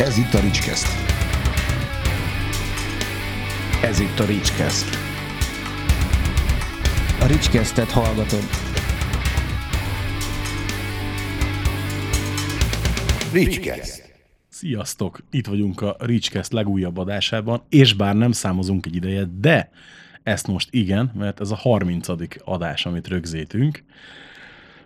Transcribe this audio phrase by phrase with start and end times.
[0.00, 0.86] Ez itt a Ricskeszt.
[3.82, 4.88] Ez itt a Ricskeszt.
[7.20, 8.42] A Ricskesztet hallgatod.
[13.32, 14.12] Ricskeszt.
[14.48, 15.20] Sziasztok!
[15.30, 19.70] Itt vagyunk a Ricskeszt legújabb adásában, és bár nem számozunk egy ideje, de
[20.22, 22.08] ezt most igen, mert ez a 30.
[22.44, 23.84] adás, amit rögzítünk.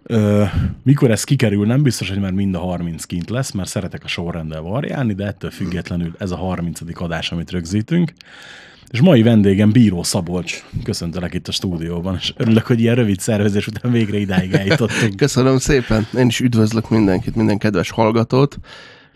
[0.07, 0.45] Ö,
[0.82, 4.09] mikor ez kikerül, nem biztos, hogy már mind a 30 kint lesz, mert szeretek a
[4.09, 6.80] sorrenddel variálni, de ettől függetlenül ez a 30.
[6.95, 8.12] adás, amit rögzítünk.
[8.91, 10.65] És mai vendégem Bíró Szabolcs.
[10.82, 15.16] Köszöntelek itt a stúdióban, és örülök, hogy ilyen rövid szervezés után végre idáig eljutottunk.
[15.24, 16.07] Köszönöm szépen.
[16.18, 18.59] Én is üdvözlök mindenkit, minden kedves hallgatót,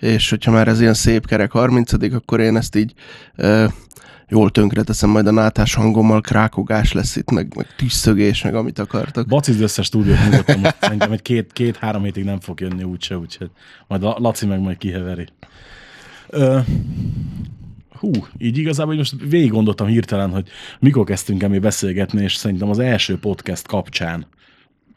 [0.01, 2.93] és hogyha már ez ilyen szép kerek 30 akkor én ezt így
[3.37, 3.73] e,
[4.29, 9.27] jól tönkreteszem majd a nátás hangommal, krákogás lesz itt, meg, meg tűzszögés, meg amit akartok.
[9.27, 13.51] Bacizd össze stúdiót nyugodtan, most szerintem egy két, két-három hétig nem fog jönni úgyse, úgyhogy
[13.87, 15.27] majd a Laci meg majd kiheveri.
[16.29, 16.59] Ö,
[17.91, 22.69] hú, így igazából most végig gondoltam hirtelen, hogy mikor kezdtünk el mi beszélgetni, és szerintem
[22.69, 24.27] az első podcast kapcsán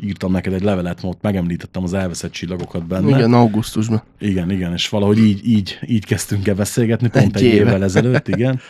[0.03, 3.17] írtam neked egy levelet, ott megemlítettem az elveszett csillagokat benne.
[3.17, 4.03] Igen, augusztusban.
[4.19, 8.27] Igen, igen, és valahogy így, így, így kezdtünk el beszélgetni, pont egy, Egy évvel ezelőtt,
[8.27, 8.59] igen.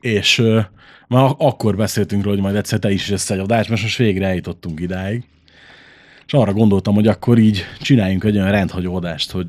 [0.00, 0.64] És uh,
[1.08, 4.26] már akkor beszéltünk róla, hogy majd egyszer te is jössz egy adás, mert most végre
[4.26, 5.24] eljutottunk idáig.
[6.26, 9.46] És arra gondoltam, hogy akkor így csináljunk egy olyan rendhagyó adást, hogy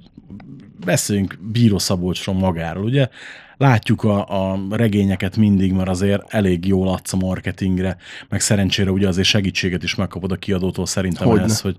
[0.85, 2.83] beszéljünk Bíró Szabolcsról magáról.
[2.83, 3.07] Ugye
[3.61, 7.97] látjuk a, a regényeket mindig, mert azért elég jól adsz a marketingre,
[8.29, 11.43] meg szerencsére ugye azért segítséget is megkapod a kiadótól szerintem Hogyne.
[11.43, 11.75] ez, hogy,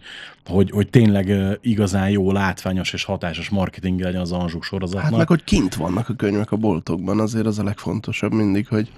[0.46, 5.10] hogy, hogy tényleg igazán jó, látványos és hatásos marketing legyen az Anzsuk sorozatnak.
[5.10, 8.92] Hát meg, hogy kint vannak a könyvek a boltokban, azért az a legfontosabb mindig, hogy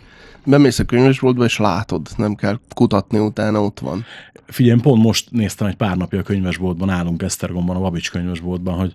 [0.44, 4.04] bemész a könyvesboltba, és látod, nem kell kutatni utána, ott van.
[4.46, 8.94] Figyelj, pont most néztem egy pár napja a könyvesboltban, állunk Esztergomban, a Babics könyvesboltban, hogy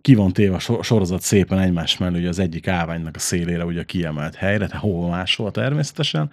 [0.00, 3.64] ki van téve a so- sorozat szépen egymás mellé, ugye az egyik állványnak a szélére,
[3.64, 6.30] ugye a kiemelt helyre, tehát hol máshol természetesen.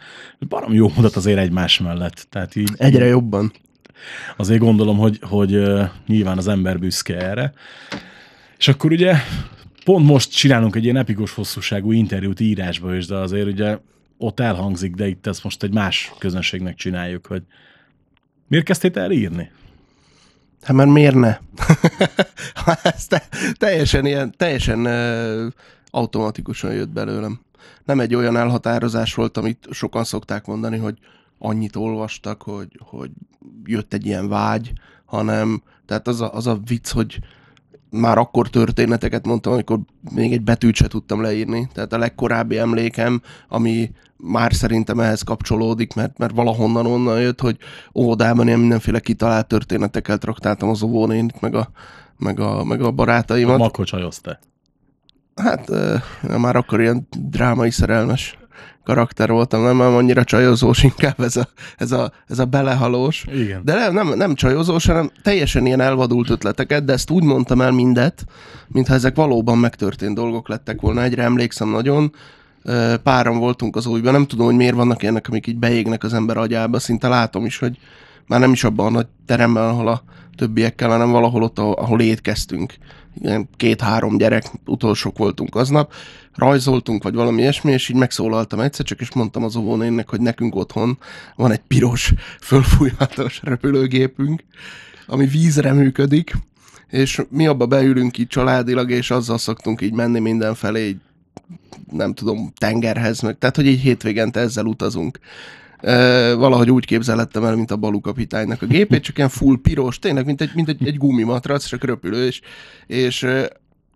[0.48, 2.28] Barom jó mutat azért egymás mellett.
[2.30, 3.52] Tehát így Egyre jobban.
[4.38, 5.62] azért gondolom, hogy, hogy
[6.08, 7.54] nyilván az ember büszke erre.
[8.58, 9.16] És akkor ugye
[9.86, 13.78] pont most csinálunk egy ilyen epikus hosszúságú interjút írásba is, de azért ugye
[14.18, 17.44] ott elhangzik, de itt ezt most egy más közönségnek csináljuk, hogy
[18.48, 19.52] miért kezdtél el írni?
[20.66, 21.38] Hát mert miért ne?
[22.84, 25.52] Ez te, teljesen ilyen, teljesen uh,
[25.90, 27.40] automatikusan jött belőlem.
[27.84, 30.98] Nem egy olyan elhatározás volt, amit sokan szokták mondani, hogy
[31.40, 33.12] annyit olvastak, hogy, hogy
[33.64, 34.74] jött egy ilyen vágy,
[35.06, 37.20] hanem tehát az a, az a vicc, hogy
[37.90, 39.80] már akkor történeteket mondtam, amikor
[40.14, 41.70] még egy betűt se tudtam leírni.
[41.74, 47.58] Tehát a legkorábbi emlékem, ami már szerintem ehhez kapcsolódik, mert, mert valahonnan onnan jött, hogy
[47.96, 51.70] óvodában ilyen mindenféle kitalált történeteket traktáltam az óvónénit, meg a,
[52.18, 53.58] meg a, meg a barátaimat.
[53.58, 54.40] Makko csajozta.
[55.36, 58.38] Hát uh, már akkor ilyen drámai szerelmes
[58.84, 63.26] karakter voltam, nem, nem annyira csajozós, inkább ez a, ez a, ez a belehalós.
[63.34, 63.62] Igen.
[63.64, 67.72] De nem, nem, nem csajozós, hanem teljesen ilyen elvadult ötleteket, de ezt úgy mondtam el
[67.72, 68.26] mindet,
[68.68, 71.04] mintha ezek valóban megtörtént dolgok lettek volna.
[71.04, 72.12] Egyre emlékszem nagyon,
[73.04, 76.38] páran voltunk az újban, nem tudom, hogy miért vannak ilyenek, amik így beégnek az ember
[76.38, 77.78] agyába, szinte látom is, hogy
[78.28, 80.04] már nem is abban a nagy teremben, ahol a
[80.38, 82.74] többiekkel, hanem valahol ott, ahol étkeztünk.
[83.22, 85.94] Ilyen két-három gyerek, utolsók voltunk aznap,
[86.36, 90.56] rajzoltunk, vagy valami ilyesmi, és így megszólaltam egyszer, csak is mondtam az óvónénnek, hogy nekünk
[90.56, 90.98] otthon
[91.36, 94.44] van egy piros, fölfújhatos repülőgépünk,
[95.08, 96.36] ami vízre működik,
[96.90, 100.98] és mi abba beülünk így családilag, és azzal szoktunk így menni mindenfelé, így
[101.92, 105.20] nem tudom, tengerhez, meg, tehát hogy így hétvégente ezzel utazunk.
[106.36, 110.26] Valahogy úgy képzelettem el, mint a Balú kapitánynak a gépét, csak ilyen full piros, tényleg,
[110.26, 112.42] mint egy, mint egy, egy gumimatrac, csak röpülő, és,
[112.88, 113.28] és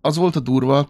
[0.01, 0.87] az volt a durva,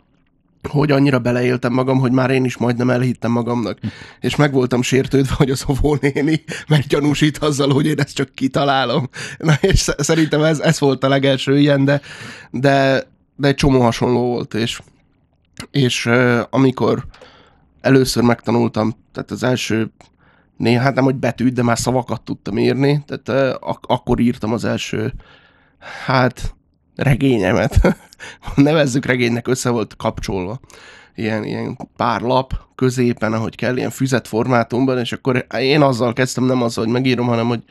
[0.69, 3.79] hogy annyira beleéltem magam, hogy már én is majdnem elhittem magamnak.
[4.19, 9.09] És meg voltam sértődve, hogy az óvónéni meggyanúsít azzal, hogy én ezt csak kitalálom.
[9.37, 12.01] Na, és sz- szerintem ez, ez volt a legelső ilyen, de,
[12.51, 13.03] de,
[13.35, 14.81] de egy csomó hasonló volt, és,
[15.71, 16.09] és
[16.49, 17.05] amikor
[17.81, 19.91] először megtanultam, tehát az első
[20.59, 24.65] néha, hát nem, hogy betűt, de már szavakat tudtam írni, tehát ak- akkor írtam az
[24.65, 25.13] első,
[26.05, 26.55] hát
[26.95, 27.97] regényemet.
[28.55, 30.59] Nevezzük regénynek, össze volt kapcsolva.
[31.15, 36.43] Ilyen, ilyen pár lap középen, ahogy kell, ilyen füzet formátumban, és akkor én azzal kezdtem,
[36.43, 37.63] nem azzal, hogy megírom, hanem hogy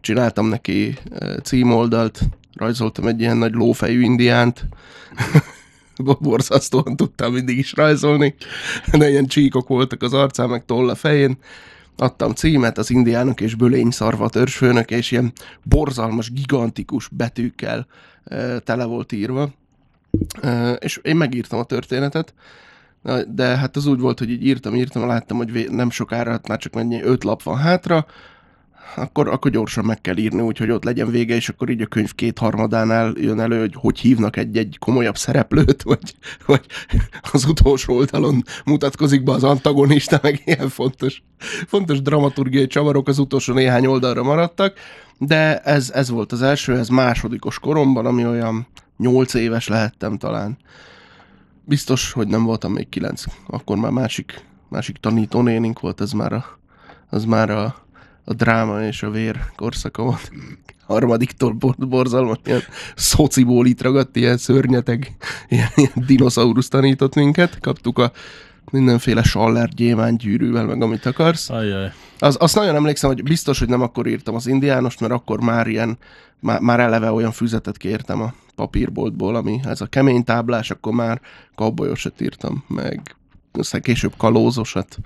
[0.00, 0.98] csináltam neki
[1.42, 2.20] címoldalt,
[2.54, 4.68] rajzoltam egy ilyen nagy lófejű indiánt,
[6.20, 8.34] borzasztóan tudtam mindig is rajzolni,
[8.92, 11.38] de ilyen csíkok voltak az arcán, meg toll a fején,
[11.96, 15.32] adtam címet, az indiánok és bölény szarva törzsfőnök, és ilyen
[15.62, 17.86] borzalmas, gigantikus betűkkel
[18.24, 19.50] e, tele volt írva.
[20.40, 22.34] Ö, és én megírtam a történetet,
[23.28, 26.58] de hát az úgy volt, hogy így írtam, írtam, láttam, hogy nem sokára, hát már
[26.58, 28.06] csak mennyi, öt lap van hátra,
[28.96, 32.12] akkor, akkor gyorsan meg kell írni, úgyhogy ott legyen vége, és akkor így a könyv
[32.12, 36.14] kétharmadánál jön elő, hogy hogy hívnak egy-egy komolyabb szereplőt, vagy,
[36.46, 36.66] vagy
[37.32, 41.22] az utolsó oldalon mutatkozik be az antagonista, meg ilyen fontos,
[41.66, 44.78] fontos dramaturgiai csavarok az utolsó néhány oldalra maradtak,
[45.18, 48.66] de ez, ez volt az első, ez másodikos koromban, ami olyan
[48.96, 50.56] nyolc éves lehettem talán.
[51.64, 53.24] Biztos, hogy nem voltam még kilenc.
[53.46, 56.44] Akkor már másik, másik tanítónénink volt, ez már a,
[57.10, 57.83] az már a,
[58.24, 60.30] a dráma és a vér korszaka volt.
[60.86, 62.62] Harmadiktól bor- borzalmas, ilyen
[62.94, 65.16] szociból itt ragadt, ilyen szörnyeteg,
[65.48, 67.60] ilyen, ilyen dinoszaurusz tanított minket.
[67.60, 68.12] Kaptuk a
[68.70, 71.50] mindenféle saller gyémánt gyűrűvel, meg amit akarsz.
[71.50, 71.92] Ajjaj.
[72.18, 75.66] Az, azt nagyon emlékszem, hogy biztos, hogy nem akkor írtam az indiánost, mert akkor már
[75.66, 75.98] ilyen,
[76.40, 81.20] már, már eleve olyan füzetet kértem a papírboltból, ami ez a kemény táblás, akkor már
[81.54, 83.16] kabbolyosat írtam, meg
[83.52, 84.98] aztán később kalózosat.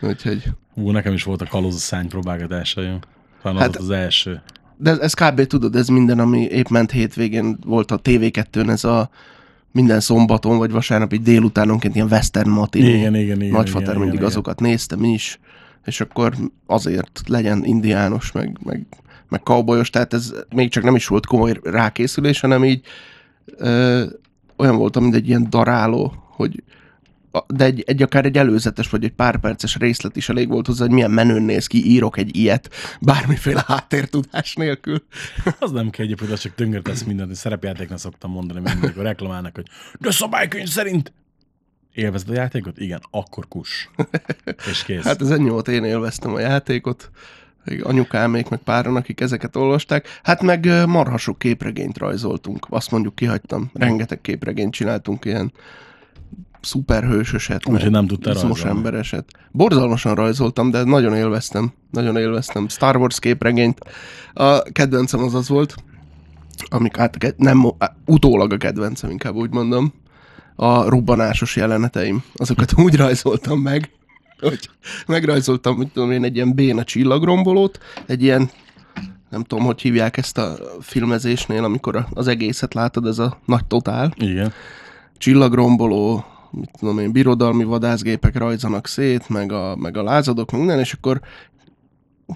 [0.00, 0.42] Úgyhogy,
[0.74, 2.98] Hú, nekem is volt a kalóz a szány próbálgatásaim.
[3.42, 4.42] Talán Hát- az első.
[4.76, 5.46] de ez, ez kb.
[5.46, 9.10] tudod, ez minden, ami épp ment hétvégén volt a TV2-n, ez a
[9.72, 12.98] minden szombaton vagy vasárnap így délutánonként ilyen western matiné.
[12.98, 13.52] Igen, igen, igen.
[13.52, 15.38] Nagyfater igen, mindig igen, azokat nézte, mi is,
[15.84, 16.34] és akkor
[16.66, 18.86] azért legyen indiános, meg, meg,
[19.28, 22.80] meg cowboyos, tehát ez még csak nem is volt komoly rákészülés, hanem így
[23.56, 24.04] ö,
[24.56, 26.62] olyan voltam, mint egy ilyen daráló, hogy
[27.46, 30.84] de egy, egy akár egy előzetes vagy egy pár perces részlet is elég volt hozzá,
[30.84, 32.70] hogy milyen menőn néz ki, írok egy ilyet,
[33.00, 35.02] bármiféle háttértudás nélkül.
[35.58, 37.34] Az nem kell egyébként, az csak tönkretesz mindent.
[37.34, 39.66] Szerepjátéknak szoktam mondani mindig, amikor reklamálnak, hogy
[40.00, 41.12] de szabálykönyv szerint
[41.92, 42.78] élvezed a játékot?
[42.78, 43.90] Igen, akkor kus.
[44.70, 45.04] És kész.
[45.04, 47.10] Hát ez ennyi volt, én élveztem a játékot,
[47.82, 50.20] anyukámék, meg páran, akik ezeket olvasták.
[50.22, 53.70] Hát meg ö, marha sok képregényt rajzoltunk, azt mondjuk kihagytam.
[53.74, 55.52] Rengeteg képregényt csináltunk, ilyen
[56.60, 58.76] szuperhősöset, Úgyhogy nem tudtál rajzolni.
[58.76, 59.24] embereset.
[59.50, 61.72] Borzalmasan rajzoltam, de nagyon élveztem.
[61.90, 62.68] Nagyon élveztem.
[62.68, 63.80] Star Wars képregényt.
[64.32, 65.74] A kedvencem az az volt,
[66.68, 67.72] amik hát nem,
[68.06, 69.92] utólag a kedvencem, inkább úgy mondom,
[70.56, 72.22] a robbanásos jeleneteim.
[72.34, 73.90] Azokat úgy rajzoltam meg,
[74.40, 74.70] hogy
[75.06, 78.50] megrajzoltam, hogy tudom én, egy ilyen béna csillagrombolót, egy ilyen,
[79.30, 84.12] nem tudom, hogy hívják ezt a filmezésnél, amikor az egészet látod, ez a nagy totál.
[84.16, 84.52] Igen.
[85.18, 90.78] Csillagromboló, mit tudom én, birodalmi vadászgépek rajzanak szét, meg a, meg a lázadok, meg minden,
[90.78, 91.20] és akkor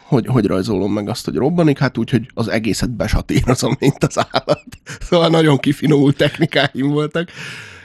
[0.03, 1.79] hogy, hogy rajzolom meg azt, hogy robbanik?
[1.79, 4.67] Hát úgy, hogy az egészet besatírozom, mint az állat.
[5.09, 7.29] Szóval nagyon kifinomult technikáim voltak.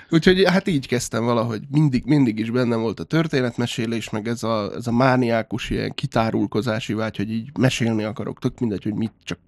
[0.10, 1.62] Úgyhogy hát így kezdtem valahogy.
[1.72, 6.94] Mindig, mindig is bennem volt a történetmesélés, meg ez a, ez a mániákus ilyen kitárulkozási
[6.94, 8.40] vágy, hogy így mesélni akarok.
[8.40, 9.40] Tök mindegy, hogy mit csak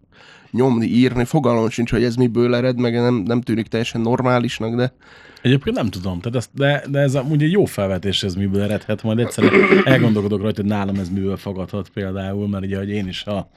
[0.51, 1.25] nyomni, írni.
[1.25, 4.93] Fogalmam sincs, hogy ez miből ered, meg nem, nem tűnik teljesen normálisnak, de
[5.41, 9.03] Egyébként nem tudom, tehát ezt, de, de ez amúgy egy jó felvetés, ez miből eredhet,
[9.03, 9.53] majd egyszer
[9.83, 13.49] elgondolkodok rajta, hogy nálam ez miből fogadhat például, mert ugye, hogy én is a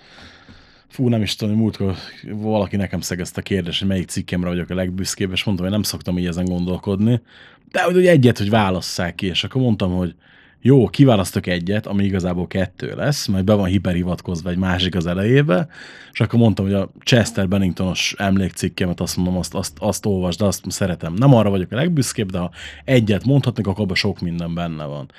[0.92, 1.94] Fú, nem is tudom, múltkor
[2.30, 5.84] valaki nekem szegezte a kérdést, hogy melyik cikkemre vagyok a legbüszkébb, és mondtam, hogy nem
[5.84, 7.20] szoktam így ezen gondolkodni.
[7.70, 10.14] De hogy egyet, hogy válasszák ki, és akkor mondtam, hogy
[10.64, 15.68] jó, kiválasztok egyet, ami igazából kettő lesz, majd be van hiperhivatkozva egy másik az elejébe,
[16.12, 20.44] és akkor mondtam, hogy a Chester Benningtonos emlékcikkemet azt mondom, azt, azt, azt olvasd, de
[20.44, 21.14] azt szeretem.
[21.14, 22.50] Nem arra vagyok a legbüszkébb, de ha
[22.84, 25.10] egyet mondhatnak, akkor abban sok minden benne van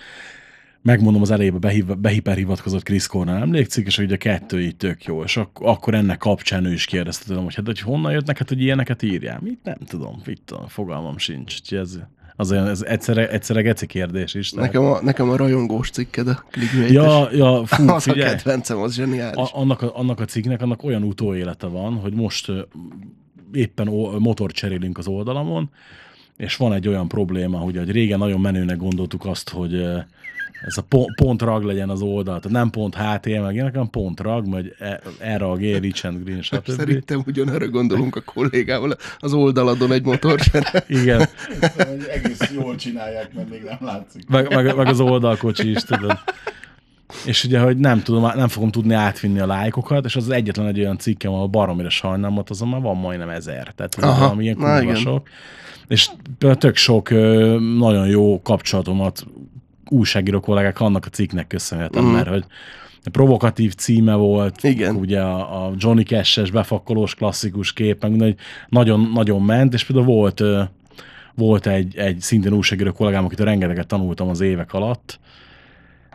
[0.83, 5.23] megmondom az elejébe behiv, behiperhivatkozott Chris Cornell emlékszik, és ugye a kettő így tök jó,
[5.23, 8.47] és ak- akkor ennek kapcsán ő is kérdezte tőlem, hogy hát hogy honnan jött neked,
[8.47, 9.39] hogy ilyeneket írjál?
[9.41, 11.55] Mit nem tudom, mit tudom, fogalmam sincs.
[11.59, 11.99] Úgyhogy ez,
[12.35, 14.49] az olyan, ez egyszerre, egyszerre geci kérdés is.
[14.49, 18.35] tehát- nekem a, nekem a rajongós cikked, a clickbait Ja, ja, fú, az a figyelj,
[18.35, 19.35] kedvencem, az zseniális.
[19.35, 22.51] a, annak, a, annak a cikknek annak olyan utóélete van, hogy most
[23.53, 23.87] éppen
[24.19, 25.69] motort cserélünk az oldalamon,
[26.37, 29.83] és van egy olyan probléma, hogy, hogy régen nagyon menőnek gondoltuk azt, hogy
[30.65, 33.89] ez a pont, pont rag legyen az oldal, tehát nem pont HTML, meg ilyenek, hanem
[33.89, 36.69] pont rag, vagy E- erag, E, rich and green, stb.
[36.69, 40.83] Szerintem ugyanarra gondolunk a kollégával az oldaladon egy motorcsere.
[40.87, 41.27] Igen,
[42.13, 44.27] egész jól csinálják, mert még nem látszik.
[44.27, 46.17] meg, meg, meg az oldalkocsi is, tudod.
[47.25, 50.79] És ugye, hogy nem tudom, nem fogom tudni átvinni a lájkokat, és az egyetlen egy
[50.79, 53.73] olyan cikkem, ahol baromira sajnálom, ott azon már van majdnem ezer.
[53.75, 55.27] Tehát Aha, valami ilyen kurva sok.
[55.87, 56.09] És
[56.57, 57.09] tök sok
[57.77, 59.25] nagyon jó kapcsolatomat
[59.93, 62.11] újságíró kollégák annak a cikknek köszönhetem, mm.
[62.11, 62.45] mert hogy
[63.11, 64.95] provokatív címe volt, Igen.
[64.95, 68.37] ugye a, a Johnny Cash-es befakkolós klasszikus kép, meg minden, hogy
[68.69, 70.43] nagyon, nagyon ment, és például volt,
[71.35, 75.19] volt egy, egy szintén újságíró kollégám, akitől rengeteget tanultam az évek alatt,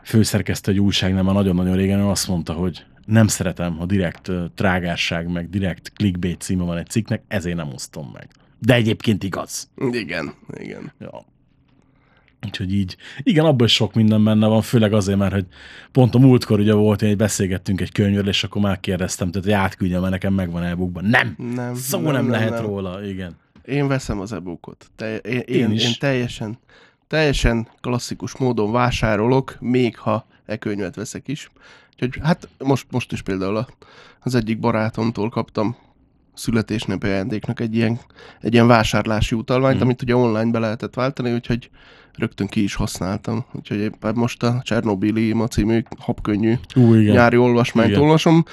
[0.02, 5.28] főszerkesztő egy újságnál már nagyon-nagyon régen, ő azt mondta, hogy nem szeretem, ha direkt trágárság,
[5.28, 8.28] meg direkt clickbait címe van egy cikknek, ezért nem osztom meg.
[8.58, 9.70] De egyébként igaz.
[9.90, 10.92] Igen, igen.
[10.98, 11.24] Ja.
[12.46, 15.46] Úgyhogy így, igen, abban is sok minden benne van, főleg azért, mert hogy
[15.92, 20.00] pont a múltkor ugye volt, hogy beszélgettünk egy könyvről, és akkor megkérdeztem, tehát, hogy átküldjem,
[20.00, 21.34] mert nekem megvan e Nem!
[21.54, 22.62] Nem, Szó nem, nem, nem, lehet nem.
[22.64, 23.36] róla, igen.
[23.64, 24.90] Én veszem az e-bookot.
[24.96, 25.84] Te, én, Én én, is.
[25.84, 26.58] én teljesen,
[27.06, 31.50] teljesen klasszikus módon vásárolok, még ha e-könyvet veszek is.
[31.92, 33.66] Úgyhogy hát most, most is például
[34.20, 35.76] az egyik barátomtól kaptam
[36.34, 37.98] születésnapi ajándéknak egy ilyen,
[38.40, 39.84] egy ilyen vásárlási utalványt, Mhm.
[39.84, 41.70] amit ugye online be lehetett váltani, úgyhogy
[42.18, 43.44] rögtön ki is használtam.
[43.52, 47.14] Úgyhogy éppen most a Csernobili Ima című habkönnyű Ú, igen.
[47.14, 48.00] nyári olvasmányt Igen.
[48.00, 48.44] olvasom.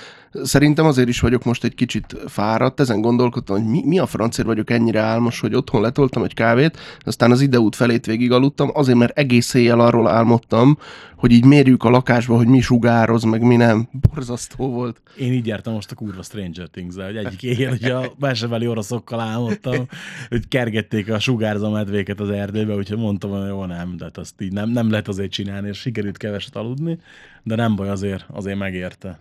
[0.43, 4.45] Szerintem azért is vagyok most egy kicsit fáradt, ezen gondolkodtam, hogy mi, mi a francér
[4.45, 8.97] vagyok ennyire álmos, hogy otthon letoltam egy kávét, aztán az ideút felét végig aludtam, azért,
[8.97, 10.77] mert egész éjjel arról álmodtam,
[11.15, 13.87] hogy így mérjük a lakásba, hogy mi sugároz, meg mi nem.
[14.13, 15.01] Borzasztó volt.
[15.17, 19.19] Én így jártam most a kurva Stranger things hogy egyik éjjel, hogy a belsebeli oroszokkal
[19.19, 19.87] álmodtam,
[20.29, 24.41] hogy kergették a sugárzó medvéket az erdőbe, úgyhogy mondtam, hogy jó, nem, de hát azt
[24.41, 26.99] így nem, nem lehet azért csinálni, és sikerült keveset aludni,
[27.43, 29.19] de nem baj, azért, azért megérte.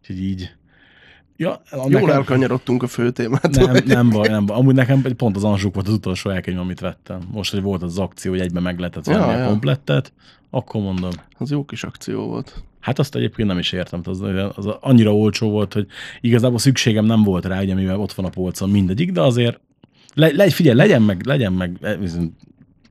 [0.00, 0.52] Úgyhogy így.
[1.36, 3.72] Ja, Jól nekem- elkanyarodtunk a fő témától.
[3.72, 4.56] nem, nem baj, nem baj.
[4.58, 7.20] Amúgy nekem pont az Anzsuk volt az utolsó elkönyv, amit vettem.
[7.32, 9.46] Most, hogy volt az akció, hogy egyben meg lehetett venni Ja, a ja.
[9.46, 10.12] komplettet,
[10.50, 11.10] akkor mondom.
[11.38, 12.62] Az jó kis akció volt.
[12.80, 14.20] Hát azt egyébként nem is értem, az,
[14.54, 15.86] az annyira olcsó volt, hogy
[16.20, 19.60] igazából szükségem nem volt rá, ugye, mivel ott van a polcon mindegyik, de azért
[20.14, 21.98] le, le, figyelj, legyen meg, legyen meg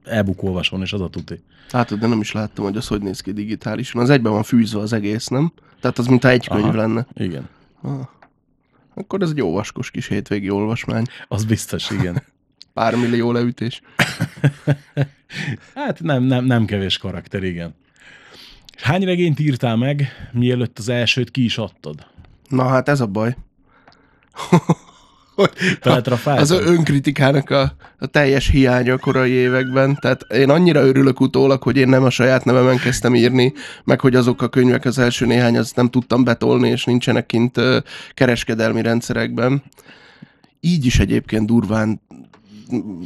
[0.09, 1.39] e-book olvasón, és az a tuti.
[1.71, 4.01] Látod, de nem is láttam, hogy az hogy néz ki digitálisan.
[4.01, 5.51] Az egyben van fűzve az egész, nem?
[5.81, 6.75] Tehát az, mintha egy könyv Aha.
[6.75, 7.07] lenne.
[7.13, 7.49] Igen.
[7.81, 8.07] Ah.
[8.93, 11.05] Akkor ez egy jó vaskos kis hétvégi olvasmány.
[11.27, 12.23] Az biztos, igen.
[12.73, 13.81] Pár millió leütés.
[15.75, 17.75] Hát nem, nem, nem kevés karakter, igen.
[18.77, 22.05] Hány regényt írtál meg, mielőtt az elsőt ki is adtad?
[22.49, 23.35] Na hát ez a baj.
[26.39, 29.97] Az önkritikának a, a teljes hiánya a korai években.
[30.01, 33.53] Tehát én annyira örülök utólag, hogy én nem a saját nevemen kezdtem írni,
[33.83, 37.59] meg hogy azok a könyvek az első néhány, azt nem tudtam betolni, és nincsenek kint
[38.13, 39.63] kereskedelmi rendszerekben.
[40.59, 42.01] Így is egyébként durván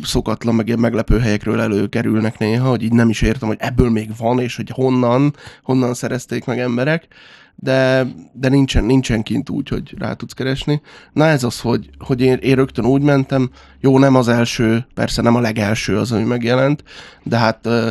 [0.04, 4.10] szokatlan, meg ilyen meglepő helyekről előkerülnek néha, hogy így nem is értem, hogy ebből még
[4.18, 7.08] van, és hogy honnan, honnan szerezték meg emberek,
[7.56, 10.82] de, de nincsen, nincsen kint úgy, hogy rá tudsz keresni.
[11.14, 15.22] Na ez az, hogy, hogy én, én rögtön úgy mentem, jó, nem az első, persze
[15.22, 16.84] nem a legelső az, ami megjelent,
[17.24, 17.90] de hát ö,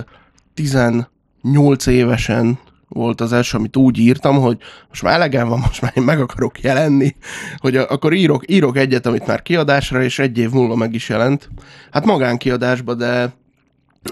[0.54, 5.92] 18 évesen volt az első, amit úgy írtam, hogy most már elegem van, most már
[5.94, 7.16] én meg akarok jelenni,
[7.56, 11.48] hogy akkor írok, írok egyet, amit már kiadásra, és egy év múlva meg is jelent.
[11.90, 13.34] Hát magánkiadásba, de,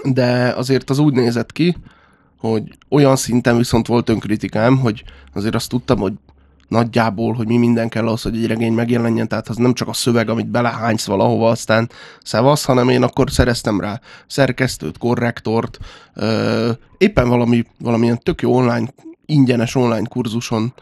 [0.03, 1.75] de azért az úgy nézett ki,
[2.39, 5.03] hogy olyan szinten viszont volt önkritikám, hogy
[5.33, 6.13] azért azt tudtam, hogy
[6.67, 9.93] nagyjából, hogy mi minden kell ahhoz, hogy egy regény megjelenjen, tehát az nem csak a
[9.93, 11.89] szöveg, amit belehánysz valahova, aztán
[12.23, 15.77] szevasz, hanem én akkor szereztem rá szerkesztőt, korrektort,
[16.13, 18.93] ö, éppen valami, valamilyen tök jó online,
[19.25, 20.73] ingyenes online kurzuson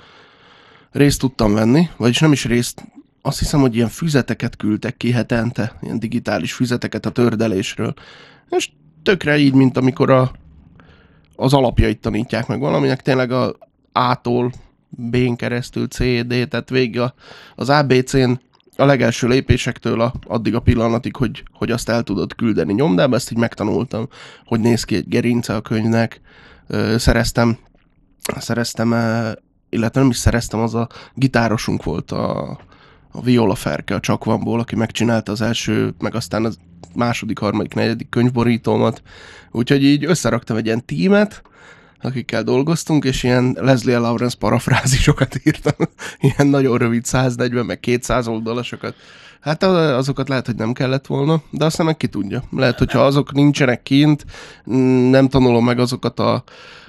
[0.92, 2.84] részt tudtam venni, vagyis nem is részt,
[3.22, 7.94] azt hiszem, hogy ilyen füzeteket küldtek ki hetente, ilyen digitális füzeteket a tördelésről.
[8.50, 8.70] És
[9.04, 10.32] tökre így, mint amikor a,
[11.38, 13.56] az alapjait tanítják meg valaminek, tényleg a
[13.92, 14.52] A-tól
[14.90, 17.14] B-n keresztül C, tehát végig a,
[17.56, 18.32] az ABC-n
[18.76, 23.32] a legelső lépésektől a, addig a pillanatig, hogy, hogy azt el tudod küldeni nyomdába, ezt
[23.32, 24.08] így megtanultam,
[24.46, 26.22] hogy néz ki egy gerince a könyvnek,
[26.98, 27.58] szereztem,
[28.38, 28.88] szereztem,
[29.70, 32.50] illetve nem is szereztem, az a gitárosunk volt a,
[33.12, 36.58] a Viola Ferke a Csakvanból, aki megcsinálta az első, meg aztán az
[36.98, 39.02] második, harmadik, negyedik könyvborítómat.
[39.52, 41.42] Úgyhogy így összeraktam egy ilyen tímet,
[42.02, 45.88] akikkel dolgoztunk, és ilyen Leslie Lawrence parafrázisokat írtam.
[46.20, 48.96] Ilyen nagyon rövid 140, meg 200 oldalasokat.
[49.42, 52.44] Hát azokat lehet, hogy nem kellett volna, de aztán meg ki tudja.
[52.52, 54.26] Lehet, hogyha azok nincsenek kint,
[54.72, 56.44] mm, nem tanulom meg azokat a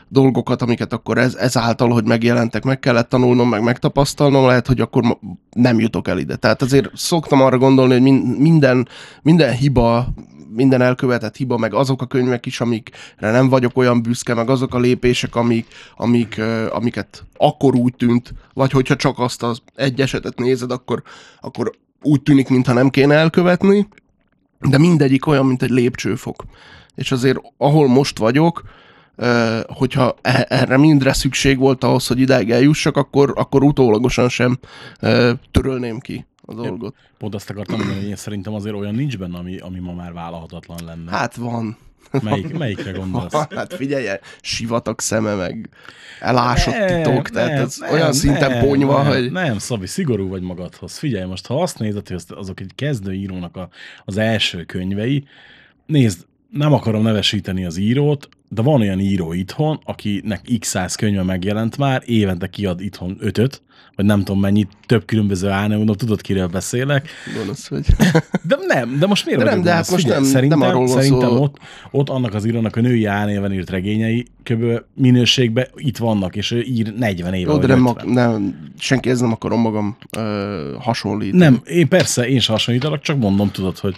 [0.08, 5.18] dolgokat, amiket akkor ez, ezáltal, hogy megjelentek, meg kellett tanulnom, meg megtapasztalnom, lehet, hogy akkor
[5.50, 6.36] nem jutok el ide.
[6.36, 8.88] Tehát azért szoktam arra gondolni, hogy min- minden,
[9.22, 10.06] minden hiba,
[10.54, 14.74] minden elkövetett hiba, meg azok a könyvek is, amikre nem vagyok olyan büszke, meg azok
[14.74, 20.38] a lépések, amik, amik, amiket akkor úgy tűnt, vagy hogyha csak azt az egy esetet
[20.38, 21.02] nézed, akkor,
[21.40, 21.72] akkor
[22.02, 23.88] úgy tűnik, mintha nem kéne elkövetni,
[24.60, 26.44] de mindegyik olyan, mint egy lépcsőfok.
[26.94, 28.62] És azért, ahol most vagyok,
[29.66, 34.58] hogyha e- erre mindre szükség volt ahhoz, hogy idáig eljussak, akkor, akkor utólagosan sem
[35.50, 36.94] törölném ki a dolgot.
[37.18, 40.12] Pont azt akartam mondani, hogy én szerintem azért olyan nincs benne, ami, ami ma már
[40.12, 41.10] vállalhatatlan lenne.
[41.10, 41.76] Hát van.
[42.22, 43.32] Melyik, melyikre gondolsz?
[43.50, 44.06] Hát figyelj,
[44.40, 45.68] sivatag szeme, meg
[46.20, 49.32] elásott Nem, titok, tehát nem, ez nem, olyan szinten nem, ponyva, nem, hogy...
[49.32, 50.98] Nem, Szabi, szigorú vagy magadhoz.
[50.98, 53.68] Figyelj, most ha azt nézed, hogy azok egy kezdőírónak a,
[54.04, 55.24] az első könyvei,
[55.86, 61.22] nézd, nem akarom nevesíteni az írót, de van olyan író itthon, akinek x száz könyve
[61.22, 63.62] megjelent már, évente kiad itthon ötöt,
[63.96, 67.08] vagy nem tudom mennyit, több különböző álnévon, tudod, kiről beszélek.
[67.38, 67.86] Gonosz, hogy...
[68.42, 71.00] De nem, de most miért De nem, de hát most nem- nem szerintem, arról van
[71.02, 71.42] szerintem szó.
[71.42, 71.56] ott,
[71.90, 74.64] ott annak az írónak a női álnéven írt regényei kb.
[74.94, 77.52] minőségben itt vannak, és ő ír 40 éve.
[77.52, 78.04] Jó, de vagy nem, 50.
[78.06, 81.42] ak- nem, senki ez nem akarom magam ö, hasonlítani.
[81.42, 83.96] Nem, én persze, én sem hasonlítalak, csak mondom, tudod, hogy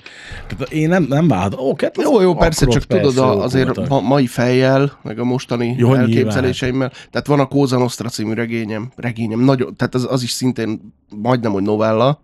[0.49, 1.54] tehát én nem, nem vált.
[1.58, 3.88] Ó, hát Jó, jó, persze, csak ott tudod, persze a, azért voltak.
[3.88, 6.00] ma, mai fejjel, meg a mostani Jó, jó, nyilván.
[6.00, 6.92] elképzeléseimmel.
[7.10, 11.52] Tehát van a Kóza Nostra című regényem, regényem, nagyon, tehát az, az is szintén majdnem,
[11.52, 12.20] hogy novella,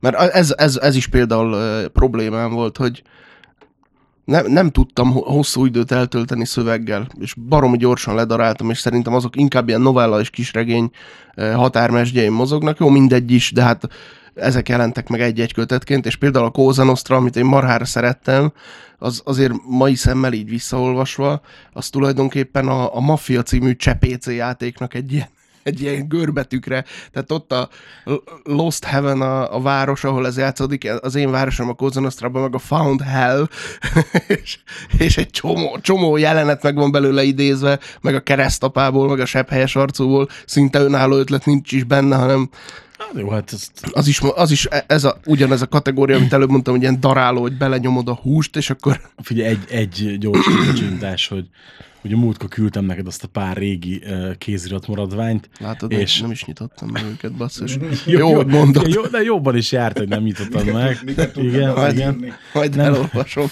[0.00, 3.02] mert ez, ez, ez is például problémám volt, hogy
[4.24, 9.36] nem, nem tudtam ho- hosszú időt eltölteni szöveggel, és baromi gyorsan ledaráltam, és szerintem azok
[9.36, 10.90] inkább ilyen novella és kisregény
[11.36, 12.78] uh, határmesdjeim mozognak.
[12.78, 13.88] Jó, mindegy is, de hát
[14.34, 18.52] ezek jelentek meg egy-egy kötetként, és például a Kóza Nostra, amit én marhára szerettem,
[18.98, 21.40] az azért mai szemmel így visszaolvasva,
[21.72, 25.28] az tulajdonképpen a, a Mafia című csepéc játéknak egy ilyen,
[25.62, 26.84] egy ilyen görbetükre.
[27.12, 27.68] Tehát ott a
[28.44, 32.54] Lost Heaven a, a város, ahol ez játszódik, az én városom a Cosa Nostrában, meg
[32.54, 33.48] a Found Hell,
[34.42, 34.58] és,
[34.98, 39.76] és egy csomó, csomó jelenet meg van belőle idézve, meg a keresztapából, meg a sepphelyes
[39.76, 42.50] arcúból, szinte önálló ötlet nincs is benne, hanem
[43.06, 46.50] Hát jó, hát ezt az is, az is ez a, ugyanez a kategória, amit előbb
[46.50, 51.28] mondtam, hogy ilyen daráló, hogy belenyomod a húst, és akkor figyelj, egy, egy gyors csintás,
[51.28, 51.46] hogy
[52.04, 55.48] ugye múltkor küldtem neked azt a pár régi uh, kézirat maradványt.
[55.58, 57.76] látod, És- nem is nyitottam meg őket, basszus.
[58.06, 58.88] Jó, jó, mondod.
[58.94, 60.98] Jó, de jobban is járt, hogy nem nyitottad meg.
[61.04, 62.34] Miket Igen, Majd, igen.
[62.54, 62.94] majd Nem.
[62.94, 63.46] elolvasom.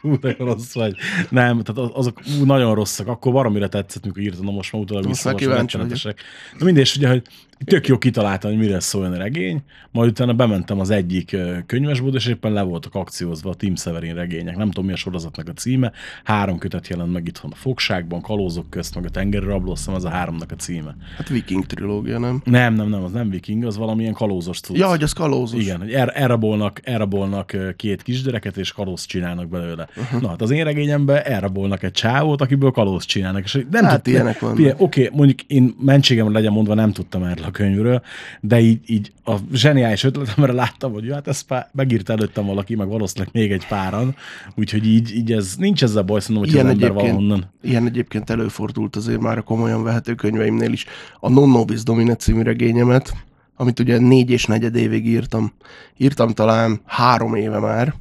[0.00, 0.96] Hú, de rossz vagy.
[1.28, 3.06] Nem, tehát az- azok ú, nagyon rosszak.
[3.08, 6.20] Akkor valamire tetszett, mikor írtam, na most már utólag visszaolvasom, rettenetesek.
[6.58, 7.22] Na mindegy, és ugye, hogy
[7.64, 12.18] tök jó kitaláltam, hogy mire szóljon a regény, majd utána bementem az egyik ö, könyvesboltba,
[12.18, 14.56] és éppen le voltak akciózva a Tim Severin regények.
[14.56, 15.92] Nem tudom, mi a sorozatnak a címe.
[16.24, 20.08] Három kötet jelent meg itthon a fogságban, kalózok közt, meg a tengeri rabló, ez a
[20.08, 20.96] háromnak a címe.
[21.16, 22.42] Hát viking trilógia, nem?
[22.44, 24.76] Nem, nem, nem, az nem viking, az valamilyen kalózos cucc.
[24.78, 25.62] Ja, hogy az kalózos.
[25.62, 29.88] Igen, hogy el, elrabolnak, elrabolnak két kisgyereket, és kalózt csinálnak belőle.
[29.96, 30.20] Uh-huh.
[30.20, 33.44] Na hát az én regényemben elrabolnak egy csávót, akiből kalózt csinálnak.
[33.44, 34.36] És nem Hát tudtam- ilyenek.
[34.56, 38.02] Figyelj, Oké, mondjuk én mentségemre legyen mondva, nem tudtam erről a könyvről,
[38.40, 42.88] de így, így a zseniális ötletemre láttam, hogy hát ezt pá- megírta előttem valaki, meg
[42.88, 44.16] valószínűleg még egy páran,
[44.54, 47.50] úgyhogy így, így ez, nincs ezzel baj, szerintem, hogy Ilyen az ember valahonnan.
[47.62, 50.84] ilyen egyébként előfordult azért már a komolyan vehető könyveimnél is.
[51.20, 53.12] A Non Nobis Domine című regényemet,
[53.56, 55.52] amit ugye négy és negyed évig írtam.
[55.96, 57.94] Írtam talán három éve már.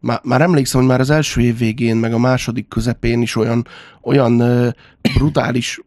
[0.00, 3.66] Már, már emlékszem, hogy már az első év végén, meg a második közepén is olyan,
[4.02, 4.68] olyan ö,
[5.14, 5.80] brutális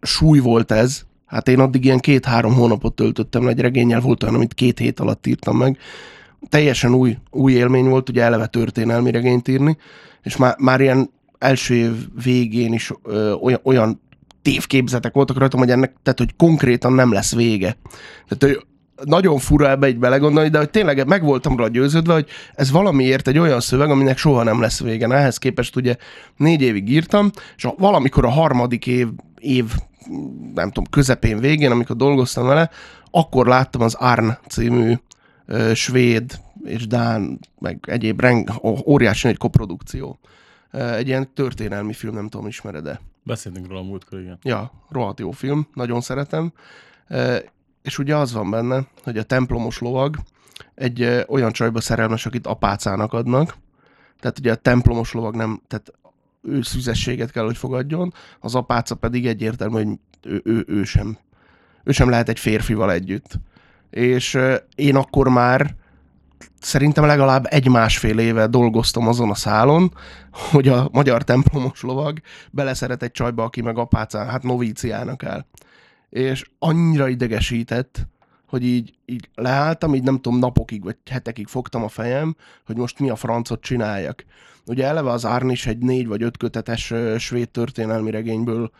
[0.00, 1.04] súly volt ez.
[1.32, 5.26] Hát én addig ilyen két-három hónapot töltöttem egy regényel, volt olyan, amit két hét alatt
[5.26, 5.78] írtam meg.
[6.48, 9.76] Teljesen új, új élmény volt, ugye eleve történelmi regényt írni,
[10.22, 11.92] és már, már ilyen első év
[12.22, 14.00] végén is ö, olyan, olyan
[14.42, 17.76] tévképzetek voltak rajtam, hogy ennek, tehát hogy konkrétan nem lesz vége.
[18.28, 18.66] Tehát, hogy
[19.04, 23.28] nagyon fura ebbe így belegondolni, de hogy tényleg meg voltam rá győződve, hogy ez valamiért
[23.28, 25.06] egy olyan szöveg, aminek soha nem lesz vége.
[25.06, 25.96] Na, Ehhez képest ugye
[26.36, 29.64] négy évig írtam, és a- valamikor a harmadik év, év
[30.54, 32.70] nem tudom, közepén, végén, amikor dolgoztam vele,
[33.10, 34.94] akkor láttam az Arn című
[35.46, 38.50] ö, svéd és Dán, meg egyéb reng,
[38.86, 40.18] óriási nagy koprodukció.
[40.70, 43.00] Egy ilyen történelmi film, nem tudom, ismered-e.
[43.22, 44.38] Beszéltünk róla a múltkor, igen.
[44.42, 46.52] Ja, rohadt jó film, nagyon szeretem.
[47.82, 50.16] És ugye az van benne, hogy a templomos lovag
[50.74, 53.56] egy olyan csajba szerelmes, akit apácának adnak.
[54.20, 55.92] Tehát ugye a templomos lovag nem, tehát
[56.42, 56.60] ő
[57.32, 61.18] kell, hogy fogadjon, az apáca pedig egyértelmű, hogy ő, ő, ő sem.
[61.84, 63.38] Ő sem lehet egy férfival együtt.
[63.90, 64.38] És
[64.74, 65.74] én akkor már
[66.60, 69.94] szerintem legalább egy-másfél éve dolgoztam azon a szálon,
[70.32, 75.44] hogy a magyar templomos lovag beleszeret egy csajba, aki meg apácán, hát novíciának áll.
[76.08, 78.06] És annyira idegesített,
[78.52, 82.36] hogy így, így leálltam, így nem tudom, napokig vagy hetekig fogtam a fejem,
[82.66, 84.24] hogy most mi a francot csináljak.
[84.66, 88.70] Ugye eleve az Árn is egy négy vagy öt kötetes ö, svéd történelmi regényből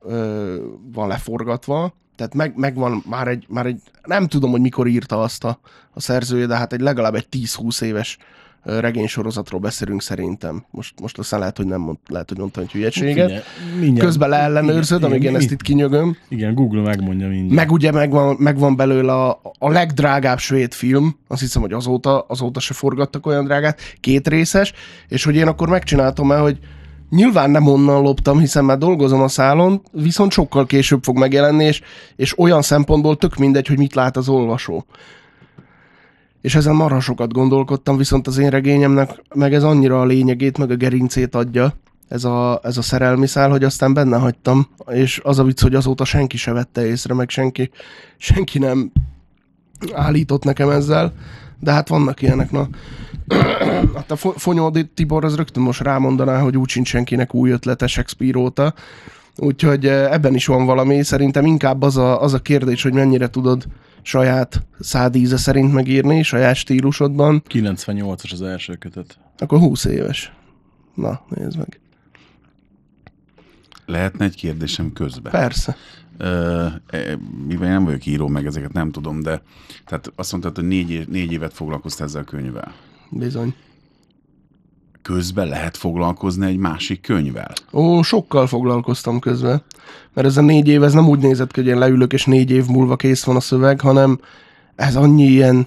[0.00, 5.22] ö, van leforgatva, tehát meg, megvan már egy, már egy, nem tudom, hogy mikor írta
[5.22, 5.58] azt a,
[5.92, 8.18] a szerzője, de hát egy legalább egy 10-20 éves
[8.66, 10.64] regénysorozatról beszélünk szerintem.
[10.70, 13.44] Most, most aztán lehet, hogy nem mond, lehet, hogy mondtam egy hülyeséget.
[13.80, 16.16] Mindjárt- Közben leellenőrzöd, amíg én igen, ezt itt kinyögöm.
[16.28, 17.54] Igen, Google megmondja mindjárt.
[17.54, 22.60] Meg ugye megvan, megvan belőle a, a legdrágább svéd film, azt hiszem, hogy azóta, azóta
[22.60, 24.72] se forgattak olyan drágát, két részes,
[25.08, 26.58] és hogy én akkor megcsináltam el, hogy
[27.10, 31.80] nyilván nem onnan loptam, hiszen már dolgozom a szálon, viszont sokkal később fog megjelenni, és,
[32.16, 34.84] és olyan szempontból tök mindegy, hogy mit lát az olvasó.
[36.46, 40.70] És ezen marha sokat gondolkodtam, viszont az én regényemnek meg ez annyira a lényegét, meg
[40.70, 41.74] a gerincét adja,
[42.08, 45.74] ez a, ez a szerelmi szál, hogy aztán benne hagytam, és az a vicc, hogy
[45.74, 47.70] azóta senki se vette észre, meg senki,
[48.16, 48.92] senki nem
[49.92, 51.12] állított nekem ezzel,
[51.60, 52.68] de hát vannak ilyenek, na.
[53.94, 57.86] Hát a Fo- Fonyódi Tibor az rögtön most rámondaná, hogy úgy sincs senkinek új ötlete
[57.86, 58.74] Shakespeare óta,
[59.36, 63.28] úgyhogy eh, ebben is van valami, szerintem inkább az a, az a kérdés, hogy mennyire
[63.28, 63.66] tudod
[64.06, 69.18] saját szádíze szerint megírni, saját stílusodban, 98-as az első kötet.
[69.38, 70.32] akkor 20 éves.
[70.94, 71.80] Na, nézd meg.
[73.86, 75.32] Lehetne egy kérdésem közben?
[75.32, 75.76] Persze.
[76.18, 79.42] Ö, e, mivel nem vagyok író, meg ezeket nem tudom, de
[79.84, 82.74] tehát azt mondtad, hogy négy, év- négy évet foglalkoztál ezzel a könyvvel.
[83.10, 83.54] Bizony.
[85.06, 87.52] Közben lehet foglalkozni egy másik könyvvel.
[87.72, 89.62] Ó, sokkal foglalkoztam közben.
[90.14, 92.50] Mert ez a négy év, ez nem úgy nézett ki, hogy én leülök, és négy
[92.50, 94.20] év múlva kész van a szöveg, hanem
[94.76, 95.66] ez annyi ilyen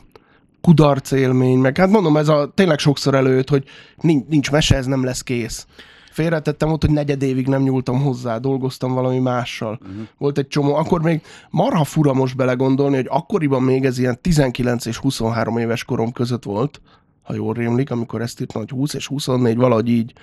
[0.61, 3.63] kudarc élmény, meg hát mondom, ez a tényleg sokszor előtt, hogy
[4.01, 5.67] nincs, nincs mese, ez nem lesz kész.
[6.11, 9.79] Félretettem ott, hogy negyed évig nem nyúltam hozzá, dolgoztam valami mással.
[9.81, 10.07] Uh-huh.
[10.17, 14.85] Volt egy csomó, akkor még marha fura most belegondolni, hogy akkoriban még ez ilyen 19
[14.85, 16.81] és 23 éves korom között volt,
[17.29, 20.13] ha jól rémlik, amikor ezt írtam, hogy 20 és 24, valahogy így,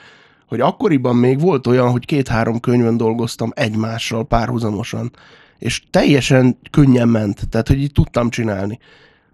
[0.46, 5.10] hogy akkoriban még volt olyan, hogy két-három könyvön dolgoztam egymással párhuzamosan,
[5.58, 8.78] és teljesen könnyen ment, tehát hogy így tudtam csinálni.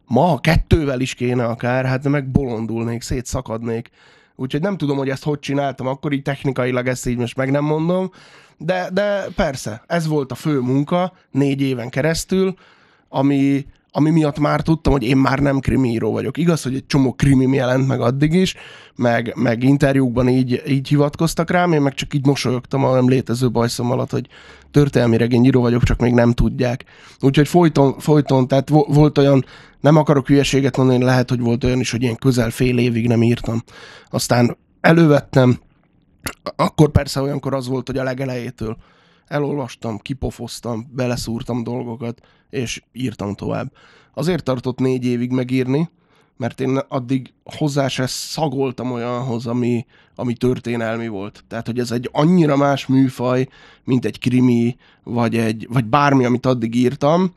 [0.07, 3.91] Ma kettővel is kéne akár, hát meg bolondulnék, szétszakadnék.
[4.37, 7.65] Úgyhogy nem tudom, hogy ezt hogy csináltam, akkor így technikailag ezt így most meg nem
[7.65, 8.11] mondom,
[8.59, 12.55] de, de persze, ez volt a fő munka négy éven keresztül,
[13.09, 16.37] ami, ami miatt már tudtam, hogy én már nem krimiíró vagyok.
[16.37, 18.55] Igaz, hogy egy csomó krimi jelent meg addig is,
[18.97, 23.51] meg, meg interjúkban így, így hivatkoztak rám, én meg csak így mosolyogtam a nem létező
[23.51, 24.29] bajszom alatt, hogy
[24.71, 26.85] történelmi regényíró vagyok, csak még nem tudják.
[27.21, 29.45] Úgyhogy folyton, folyton tehát vo- volt olyan,
[29.81, 33.23] nem akarok hülyeséget mondani, lehet, hogy volt olyan is, hogy ilyen közel fél évig nem
[33.23, 33.63] írtam.
[34.11, 35.59] Aztán elővettem,
[36.57, 38.77] akkor persze olyankor az volt, hogy a legelejétől
[39.33, 43.73] elolvastam, kipofoztam, beleszúrtam dolgokat, és írtam tovább.
[44.14, 45.90] Azért tartott négy évig megírni,
[46.37, 51.45] mert én addig hozzá se szagoltam olyanhoz, ami, ami történelmi volt.
[51.49, 53.49] Tehát, hogy ez egy annyira más műfaj,
[53.85, 57.33] mint egy krimi, vagy, egy, vagy bármi, amit addig írtam,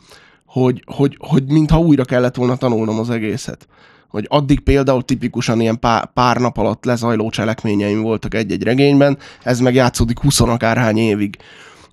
[0.46, 3.68] hogy, hogy, hogy mintha újra kellett volna tanulnom az egészet.
[4.08, 9.60] Hogy addig például tipikusan ilyen pár, pár nap alatt lezajló cselekményeim voltak egy-egy regényben, ez
[9.60, 11.38] meg játszódik 20 akárhány évig.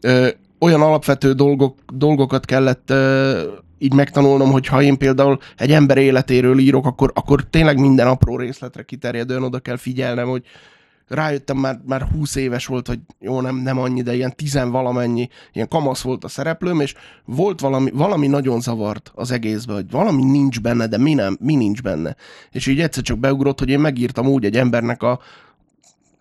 [0.02, 3.42] Ö, olyan alapvető dolgok, dolgokat kellett ö,
[3.78, 8.36] így megtanulnom, hogy ha én például egy ember életéről írok, akkor, akkor tényleg minden apró
[8.36, 10.44] részletre kiterjedően oda kell figyelnem, hogy
[11.08, 15.28] rájöttem már, már 20 éves volt, hogy jó, nem, nem annyi, de ilyen tizen valamennyi,
[15.52, 20.22] ilyen kamasz volt a szereplőm, és volt valami, valami nagyon zavart az egészben, hogy valami
[20.22, 22.16] nincs benne, de mi nem, mi nincs benne.
[22.50, 25.20] És így egyszer csak beugrott, hogy én megírtam úgy egy embernek a,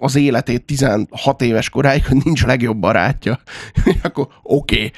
[0.02, 3.40] az életét 16 éves koráig, hogy nincs legjobb barátja.
[4.04, 4.76] akkor oké.
[4.76, 4.92] Okay.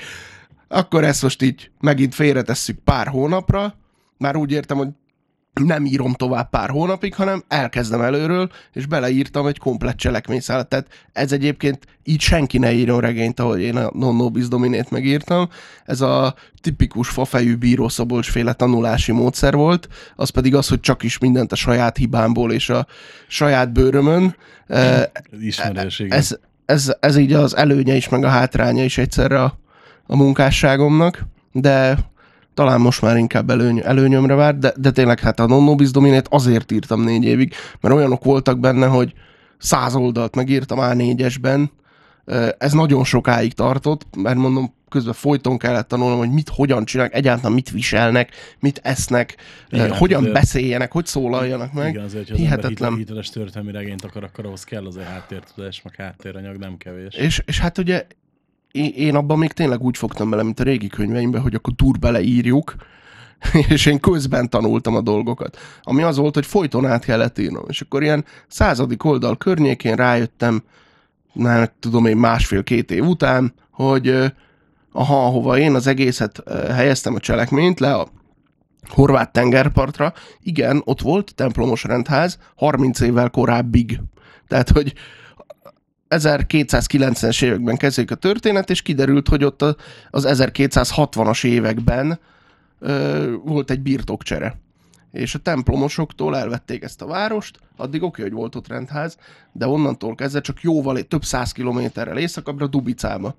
[0.67, 3.75] Akkor ezt most így megint félretesszük pár hónapra,
[4.17, 4.89] már úgy értem, hogy
[5.53, 10.67] nem írom tovább pár hónapig, hanem elkezdem előről, és beleírtam egy komplett cselekményszálat.
[10.67, 15.49] Tehát ez egyébként így senki ne írjon regényt, ahogy én a Non Nobis Dominét megírtam.
[15.85, 21.03] Ez a tipikus fafejű bíró Szabolcs féle tanulási módszer volt, az pedig az, hogy csak
[21.03, 22.87] is mindent a saját hibámból és a
[23.27, 24.35] saját bőrömön.
[24.67, 29.43] Eh, Ez ismerős, ez, ez, ez így az előnye is, meg a hátránya is egyszerre
[29.43, 29.59] a,
[30.05, 31.97] a munkásságomnak, de
[32.53, 36.27] talán most már inkább előny, előnyömre várt, de, de tényleg hát a Non Nobis Dominét
[36.29, 39.13] azért írtam négy évig, mert olyanok voltak benne, hogy
[39.57, 41.69] száz oldalt megírtam A4-esben,
[42.57, 47.51] ez nagyon sokáig tartott, mert mondom, közben folyton kellett tanulnom, hogy mit, hogyan csinálnak, egyáltalán
[47.51, 49.35] mit viselnek, mit esznek,
[49.69, 51.89] Igen, hogyan azért- beszéljenek, hogy szólaljanak meg.
[51.89, 52.71] Igen, azért, hogy az Hihetetlen.
[52.73, 57.15] hitel- hiteles történelmi regényt akar, akkor ahhoz kell azért háttértudás, meg háttéranyag, nem kevés.
[57.15, 58.05] És, és hát ugye
[58.73, 62.75] én, abban még tényleg úgy fogtam bele, mint a régi könyveimben, hogy akkor dur beleírjuk,
[63.69, 65.57] és én közben tanultam a dolgokat.
[65.81, 67.63] Ami az volt, hogy folyton át kellett írnom.
[67.67, 70.63] És akkor ilyen századik oldal környékén rájöttem,
[71.33, 74.33] már tudom én másfél-két év után, hogy
[74.91, 78.07] aha, ahova én az egészet helyeztem a cselekményt le a
[78.87, 83.99] horvát tengerpartra, igen, ott volt templomos rendház 30 évvel korábbig.
[84.47, 84.93] Tehát, hogy
[86.17, 89.61] 1290-es években kezdődik a történet, és kiderült, hogy ott
[90.09, 92.19] az 1260-as években
[92.79, 94.61] ö, volt egy birtokcsere.
[95.11, 99.17] És a templomosoktól elvették ezt a várost, addig oké, hogy volt ott rendház,
[99.51, 103.35] de onnantól kezdve csak jóval, több száz kilométerrel északabbra Dubicába.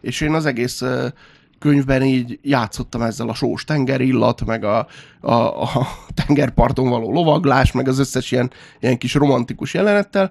[0.00, 1.08] És én az egész ö,
[1.62, 4.86] könyvben így játszottam ezzel a sós tengerillat, meg a,
[5.20, 10.30] a, a tengerparton való lovaglás, meg az összes ilyen, ilyen kis romantikus jelenettel,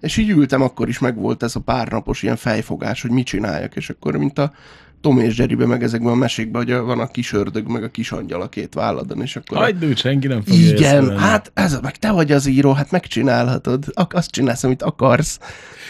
[0.00, 3.90] és így ültem, akkor is megvolt ez a párnapos ilyen fejfogás, hogy mit csináljak, és
[3.90, 4.52] akkor mint a
[5.00, 8.12] Tom és Jerrybe, meg ezekben a mesékben, hogy van a kis ördög, meg a kis
[8.12, 9.58] angyal a két válladon, és akkor...
[9.58, 13.84] Hagyd úgy, senki nem fogja igen, hát ez, meg te vagy az író, hát megcsinálhatod,
[13.94, 15.38] ak- azt csinálsz, amit akarsz.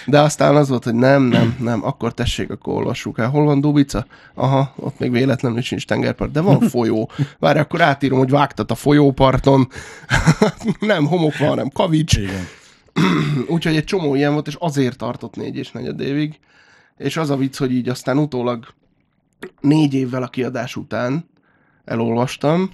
[0.06, 3.28] De aztán az volt, hogy nem, nem, nem, akkor tessék, akkor olvassuk el.
[3.28, 4.06] Hol van Dubica?
[4.34, 7.10] Aha, ott még véletlenül sincs tengerpart, de van folyó.
[7.38, 9.68] Várj, akkor átírom, hogy vágtat a folyóparton.
[10.80, 12.16] nem homok van, hanem kavics.
[12.16, 12.46] Igen.
[13.48, 16.38] Úgyhogy egy csomó ilyen volt, és azért tartott négy és negyed évig.
[16.96, 18.66] És az a vicc, hogy így aztán utólag
[19.60, 21.28] négy évvel a kiadás után
[21.84, 22.70] elolvastam,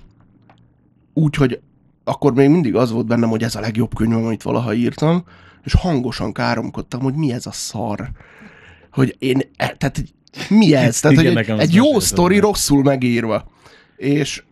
[1.14, 1.60] úgyhogy
[2.04, 5.24] akkor még mindig az volt bennem, hogy ez a legjobb könyv, amit valaha írtam,
[5.64, 8.10] és hangosan káromkodtam, hogy mi ez a szar.
[8.90, 10.04] Hogy én, e, tehát
[10.48, 11.00] mi ez?
[11.00, 13.50] Tehát, Igen, hogy egy, egy jó sztori rosszul megírva.
[13.96, 14.42] És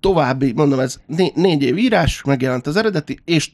[0.00, 3.50] további, mondom, ez né- négy év írás, megjelent az eredeti, és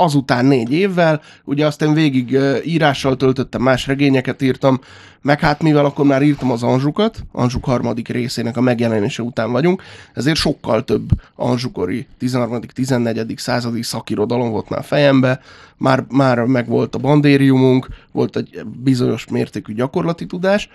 [0.00, 4.80] azután négy évvel, ugye aztán végig írással töltöttem, más regényeket írtam,
[5.22, 9.82] meg hát mivel akkor már írtam az Anzsukat, Anzsuk harmadik részének a megjelenése után vagyunk,
[10.14, 13.34] ezért sokkal több anzsukori 13., 14.
[13.36, 15.40] századi szakirodalom volt már fejembe,
[15.76, 20.68] már, már megvolt a bandériumunk, volt egy bizonyos mértékű gyakorlati tudás,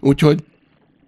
[0.00, 0.44] úgyhogy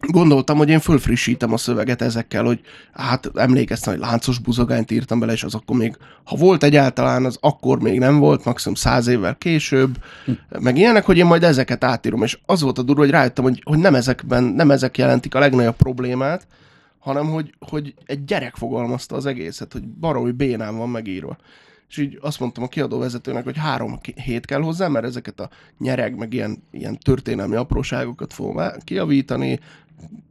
[0.00, 2.60] gondoltam, hogy én fölfrissítem a szöveget ezekkel, hogy
[2.92, 7.38] hát emlékeztem, hogy láncos buzogányt írtam bele, és az akkor még, ha volt egyáltalán, az
[7.40, 9.98] akkor még nem volt, maximum száz évvel később,
[10.60, 13.62] meg ilyenek, hogy én majd ezeket átírom, és az volt a durva, hogy rájöttem, hogy,
[13.64, 16.46] hogy nem ezekben, nem ezek jelentik a legnagyobb problémát,
[16.98, 21.36] hanem hogy, hogy egy gyerek fogalmazta az egészet, hogy baromi bénán van megírva.
[21.88, 25.50] És így azt mondtam a kiadó vezetőnek, hogy három hét kell hozzá, mert ezeket a
[25.78, 29.60] nyereg, meg ilyen, ilyen történelmi apróságokat fogom kijavítani,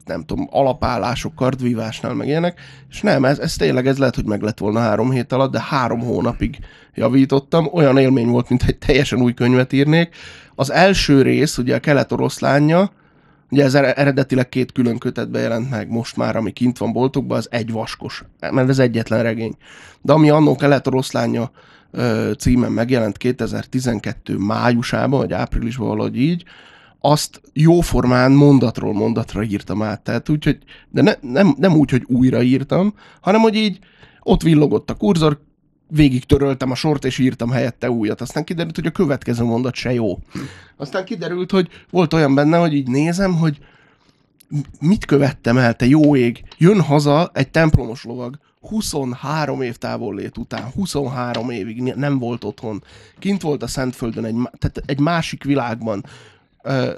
[0.04, 4.42] nem tudom, alapállások, kardvívásnál, meg ilyenek, és nem, ez, ez tényleg, ez lehet, hogy meg
[4.42, 6.58] lett volna három hét alatt, de három hónapig
[6.94, 10.14] javítottam, olyan élmény volt, mint egy teljesen új könyvet írnék.
[10.54, 12.90] Az első rész, ugye a kelet-oroszlánja,
[13.50, 17.38] Ugye ez ere- eredetileg két külön kötetbe jelent meg, most már, ami kint van boltokban,
[17.38, 19.56] az egy vaskos, mert ez egyetlen regény.
[20.02, 21.50] De ami annó kelet-oroszlánya
[21.90, 26.44] ö, címen megjelent 2012 májusában, vagy áprilisban valahogy így,
[27.10, 30.00] azt jóformán mondatról mondatra írtam át.
[30.00, 30.58] Tehát úgy, hogy,
[30.90, 33.78] de ne, nem, nem úgy, hogy újra írtam, hanem hogy így
[34.22, 35.40] ott villogott a kurzor,
[35.88, 38.20] végig töröltem a sort, és írtam helyette újat.
[38.20, 40.18] Aztán kiderült, hogy a következő mondat se jó.
[40.76, 43.58] Aztán kiderült, hogy volt olyan benne, hogy így nézem, hogy
[44.80, 46.42] mit követtem el, te jó ég?
[46.58, 52.82] Jön haza egy templomos lovag, 23 év távollét után, 23 évig ne- nem volt otthon.
[53.18, 56.04] Kint volt a Szentföldön, egy, tehát egy másik világban.
[56.66, 56.92] Ö,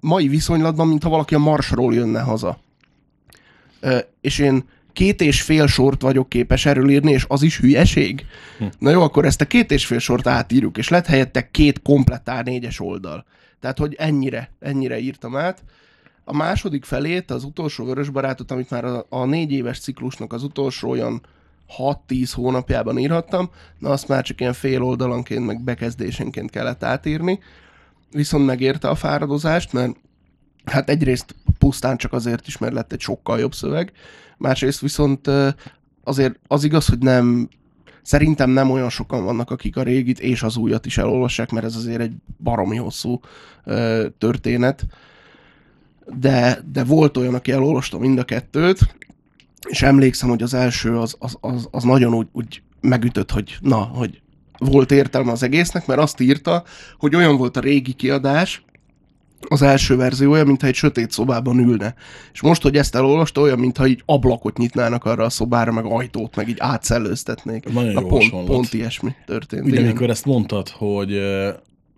[0.00, 2.58] mai viszonylatban, mintha valaki a Marsról jönne haza.
[3.80, 8.26] Ö, és én két és fél sort vagyok képes erről írni, és az is hülyeség.
[8.78, 12.22] Na jó, akkor ezt a két és fél sort átírjuk, és lett helyette két komplett
[12.26, 13.24] A4-es oldal.
[13.60, 15.62] Tehát, hogy ennyire, ennyire írtam át.
[16.24, 20.42] A második felét, az utolsó vörös barátot, amit már a, a négy éves ciklusnak az
[20.42, 21.22] utolsó olyan
[21.78, 27.38] 6-10 hónapjában írhattam, na azt már csak ilyen fél oldalanként, meg bekezdésenként kellett átírni.
[28.10, 29.96] Viszont megérte a fáradozást, mert
[30.64, 33.92] hát egyrészt pusztán csak azért is, mert lett egy sokkal jobb szöveg,
[34.36, 35.30] másrészt viszont
[36.04, 37.48] azért az igaz, hogy nem
[38.04, 41.76] Szerintem nem olyan sokan vannak, akik a régit és az újat is elolvassák, mert ez
[41.76, 42.12] azért egy
[42.42, 43.20] baromi hosszú
[44.18, 44.86] történet.
[46.20, 48.94] De, de volt olyan, aki elolvasta mind a kettőt,
[49.68, 53.76] és emlékszem, hogy az első az, az, az, az nagyon úgy, úgy megütött, hogy na,
[53.76, 54.22] hogy
[54.58, 56.64] volt értelme az egésznek, mert azt írta,
[56.98, 58.64] hogy olyan volt a régi kiadás,
[59.48, 61.94] az első verziója, mintha egy sötét szobában ülne.
[62.32, 66.36] És most, hogy ezt elolvasta, olyan, mintha így ablakot nyitnának arra a szobára, meg ajtót,
[66.36, 67.72] meg így átszellőztetnék.
[67.72, 69.66] Nagyon Na, jó pont, pont ilyesmi történt.
[69.66, 71.20] Ugye, amikor ezt mondtad, hogy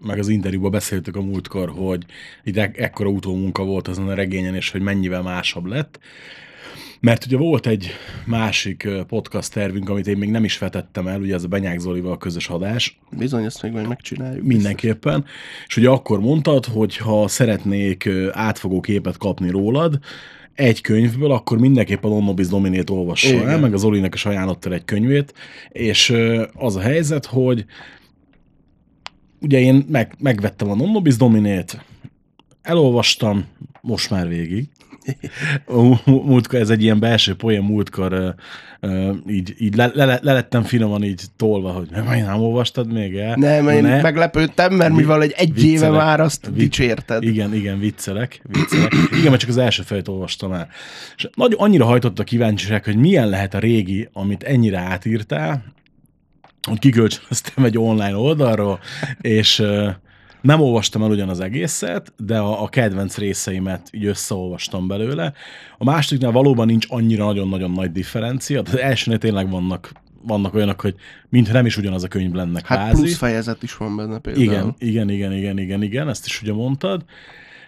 [0.02, 2.04] meg az interjúban beszéltük a múltkor, hogy
[2.44, 5.98] itt ek- ekkora utómunka volt azon a regényen, és hogy mennyivel másabb lett.
[7.06, 7.90] Mert ugye volt egy
[8.24, 12.18] másik podcast tervünk, amit én még nem is vetettem el, ugye ez a Benyák Zolival
[12.18, 14.44] közös adás, Bizony, ezt még majd megcsináljuk.
[14.44, 15.24] mindenképpen,
[15.66, 19.98] és ugye akkor mondtad, hogy ha szeretnék átfogó képet kapni rólad,
[20.54, 23.48] egy könyvből, akkor mindenképp a Nonnobis Dominét olvassa Igen.
[23.48, 25.34] el, meg az Olinek is ajánlott el egy könyvét,
[25.68, 26.14] és
[26.54, 27.64] az a helyzet, hogy
[29.40, 31.84] ugye én meg, megvettem a Nonnobis Dominét,
[32.62, 33.44] elolvastam,
[33.80, 34.68] most már végig.
[35.66, 38.28] Mú- Múltkor, ez egy ilyen belső poén, múltkor ö,
[38.80, 43.16] ö, így, így le, le, le lettem finoman így tolva, hogy nem, nem olvastad még
[43.16, 43.34] el?
[43.36, 44.00] Nem, én Ne.
[44.02, 46.00] meglepődtem, mert Vi- mivel egy egy éve viccelek.
[46.00, 47.22] már azt Vi- dicsérted.
[47.22, 48.92] Igen, igen, viccelek, viccelek.
[49.12, 50.68] Igen, mert csak az első fejt olvastam el.
[51.16, 55.64] És nagy, annyira hajtott a kíváncsiság, hogy milyen lehet a régi, amit ennyire átírtál,
[56.68, 58.78] hogy kikölcsönöztem egy online oldalról,
[59.20, 59.88] és ö,
[60.46, 65.32] nem olvastam el ugyan az egészet, de a, a kedvenc részeimet így összeolvastam belőle.
[65.78, 70.80] A másodiknál valóban nincs annyira nagyon-nagyon nagy differencia, de az elsőnél tényleg vannak, vannak olyanok,
[70.80, 70.94] hogy
[71.28, 73.00] mintha nem is ugyanaz a könyv lenne Hát kvázi.
[73.02, 74.44] plusz fejezet is van benne például.
[74.44, 77.04] Igen, igen, igen, igen, igen, igen, ezt is ugye mondtad.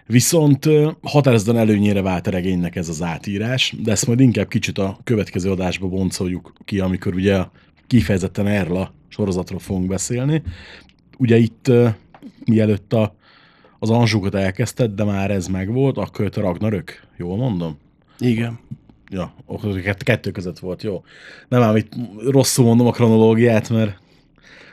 [0.05, 0.69] Viszont
[1.01, 5.51] határozottan előnyére vált a regénynek ez az átírás, de ezt majd inkább kicsit a következő
[5.51, 7.43] adásba boncoljuk ki, amikor ugye
[7.87, 10.41] kifejezetten erről a sorozatról fogunk beszélni.
[11.17, 11.71] Ugye itt,
[12.45, 13.15] mielőtt a,
[13.79, 17.77] az Anzsukat elkezdted, de már ez megvolt, akkor jött a Ragnarök, jól mondom?
[18.19, 18.59] Igen.
[19.11, 21.03] Ja, akkor kett- kettő között volt, jó.
[21.47, 21.91] Nem ám itt
[22.29, 23.99] rosszul mondom a kronológiát, mert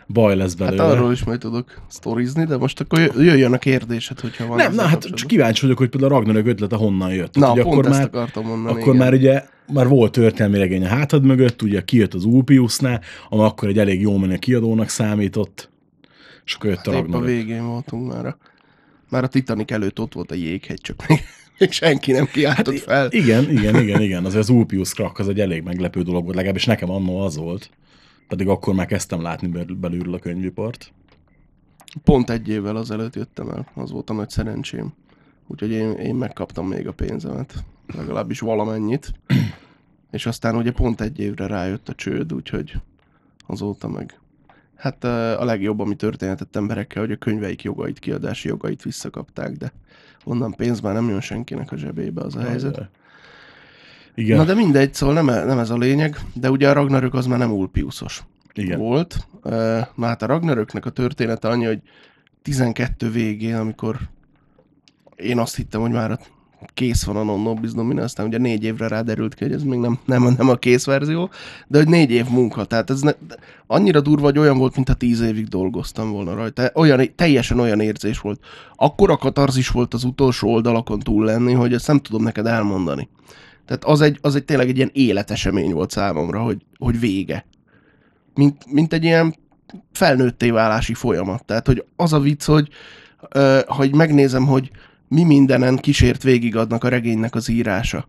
[0.08, 0.82] baj lesz Hát belőle.
[0.82, 4.56] arról is majd tudok sztorizni, de most akkor jö- jöjjön a kérdésed, hogyha van.
[4.56, 7.36] Nem, na hát csak kíváncsi vagyok, hogy például a Ragnarök ötlete honnan jött.
[7.36, 8.96] Na, pont ezt akartam mondani, Akkor igen.
[8.96, 13.68] már ugye már volt történelmi regény a hátad mögött, ugye kijött az Ulpiusnál, ami akkor
[13.68, 15.70] egy elég jó menő kiadónak számított,
[16.46, 17.26] és akkor jött a Épp a Ragnarök.
[17.26, 18.26] végén voltunk már.
[18.26, 18.36] A,
[19.10, 21.20] már a Titanic előtt ott volt a jéghegy, csak még,
[21.58, 23.08] még senki nem kiáltott Hát fel.
[23.10, 24.24] Igen, igen, igen, igen.
[24.24, 27.70] Azért az Ulpius krak az egy elég meglepő dolog volt, legalábbis nekem annó az volt.
[28.28, 30.92] Pedig akkor már kezdtem látni bel- belülről a könyvipart.
[32.04, 34.92] Pont egy évvel azelőtt jöttem el, az volt a nagy szerencsém.
[35.46, 37.54] Úgyhogy én, én megkaptam még a pénzemet,
[37.96, 39.12] legalábbis valamennyit.
[40.10, 42.72] És aztán ugye pont egy évre rájött a csőd, úgyhogy
[43.46, 44.18] azóta meg.
[44.76, 49.72] Hát a legjobb, ami történhetett emberekkel, hogy a könyveik jogait, kiadási jogait visszakapták, de
[50.24, 52.88] onnan pénz már nem jön senkinek a zsebébe az a helyzet.
[54.14, 57.26] Igen, Na de mindegy, szóval nem, nem ez a lényeg, de ugye a Ragnarök az
[57.26, 58.78] már nem Ulpiusos igen.
[58.78, 59.26] volt.
[59.94, 61.82] Na hát a Ragnaröknek a története annyi, hogy
[62.42, 63.98] 12 végén, amikor
[65.16, 66.18] én azt hittem, hogy már
[66.74, 69.78] kész van a Non Nobis Domina, aztán ugye négy évre ráderült ki, hogy ez még
[69.78, 71.30] nem, nem, nem a kész verzió,
[71.66, 73.12] de hogy négy év munka, tehát ez ne,
[73.66, 76.70] annyira durva, hogy olyan volt, mintha tíz évig dolgoztam volna rajta.
[76.74, 78.40] Olyan, teljesen olyan érzés volt.
[78.76, 83.08] Akkora katarzis volt az utolsó oldalakon túl lenni, hogy ezt nem tudom neked elmondani.
[83.66, 87.46] Tehát az egy, az egy tényleg egy ilyen életesemény volt számomra, hogy, hogy vége.
[88.34, 89.34] Mint, mint egy ilyen
[89.92, 91.44] felnőtté válási folyamat.
[91.44, 92.68] Tehát, hogy az a vicc, hogy,
[93.28, 94.70] ö, hogy megnézem, hogy
[95.08, 98.08] mi mindenen kísért végig adnak a regénynek az írása.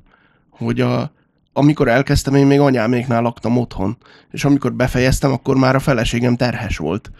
[0.50, 1.12] Hogy a,
[1.54, 3.98] amikor elkezdtem, én még anyáméknál laktam otthon,
[4.32, 7.12] és amikor befejeztem, akkor már a feleségem terhes volt.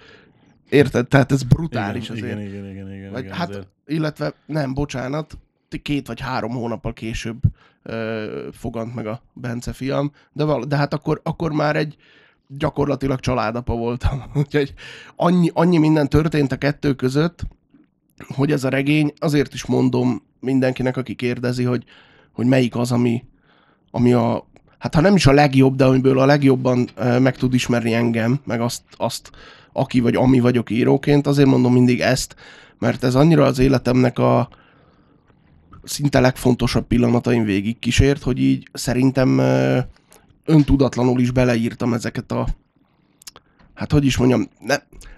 [0.70, 1.08] Érted?
[1.08, 2.40] Tehát ez brutális igen, azért.
[2.40, 3.68] Igen, igen, igen, igen, Vagy, igen hát, azért.
[3.86, 5.38] illetve nem, bocsánat,
[5.82, 7.38] két vagy három hónappal később
[7.84, 11.96] ö, fogant meg a Bence fiam, de, val- de hát akkor, akkor már egy
[12.48, 14.24] gyakorlatilag családapa voltam.
[14.36, 14.74] Úgyhogy
[15.16, 17.44] annyi, annyi minden történt a kettő között,
[18.28, 21.84] hogy ez a regény, azért is mondom mindenkinek, aki kérdezi, hogy,
[22.32, 23.24] hogy melyik az, ami,
[23.92, 27.94] ami a, hát ha nem is a legjobb, de amiből a legjobban meg tud ismerni
[27.94, 29.32] engem, meg azt, azt,
[29.74, 32.36] aki vagy ami vagyok íróként, azért mondom mindig ezt,
[32.80, 34.50] mert ez annyira az életemnek a
[35.84, 39.42] szinte legfontosabb pillanatain végig kísért, hogy így szerintem
[40.46, 42.48] öntudatlanul is beleírtam ezeket a
[43.78, 44.76] hát hogy is mondjam, ne,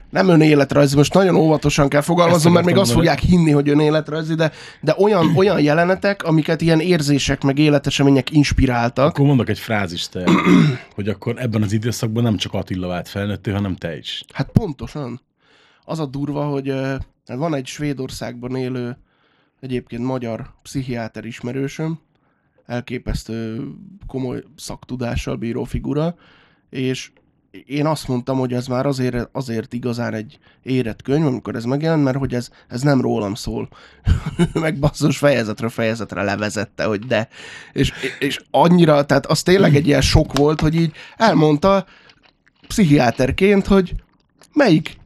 [0.10, 4.52] nem önéletrajzi, most nagyon óvatosan kell fogalmaznom, mert még azt fogják hinni, hogy önéletrajzi, de,
[4.82, 10.24] de olyan, olyan jelenetek, amiket ilyen érzések, meg életesemények inspiráltak, Akkor mondok egy frázist, te,
[10.96, 14.24] hogy akkor ebben az időszakban nem csak Attila vált felnőttő, hanem te is.
[14.34, 15.22] Hát pontosan.
[15.84, 16.74] Az a durva, hogy
[17.26, 18.98] van egy Svédországban élő,
[19.60, 22.00] egyébként magyar pszichiáter ismerősöm,
[22.66, 23.68] elképesztő
[24.08, 26.16] komoly szaktudással bíró figura,
[26.70, 27.12] és
[27.66, 32.04] én azt mondtam, hogy ez már azért, azért igazán egy érett könyv, amikor ez megjelent,
[32.04, 33.70] mert hogy ez, ez nem rólam szól.
[34.54, 37.28] Meg basszus fejezetről fejezetre levezette, hogy de.
[37.74, 41.86] És, és annyira, tehát az tényleg egy ilyen sok volt, hogy így elmondta
[42.68, 43.94] pszichiáterként, hogy
[44.54, 44.98] melyik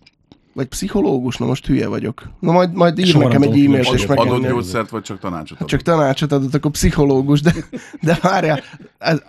[0.54, 2.30] Vagy pszichológus, na most hülye vagyok.
[2.40, 5.50] Na majd, majd ír Soha nekem egy e-mailt, és meg Adott gyógyszert, vagy csak tanácsot
[5.50, 5.70] Hát adott?
[5.70, 7.54] csak tanácsot adott, akkor pszichológus, de,
[8.02, 8.64] de várjál,
[8.98, 9.22] ez,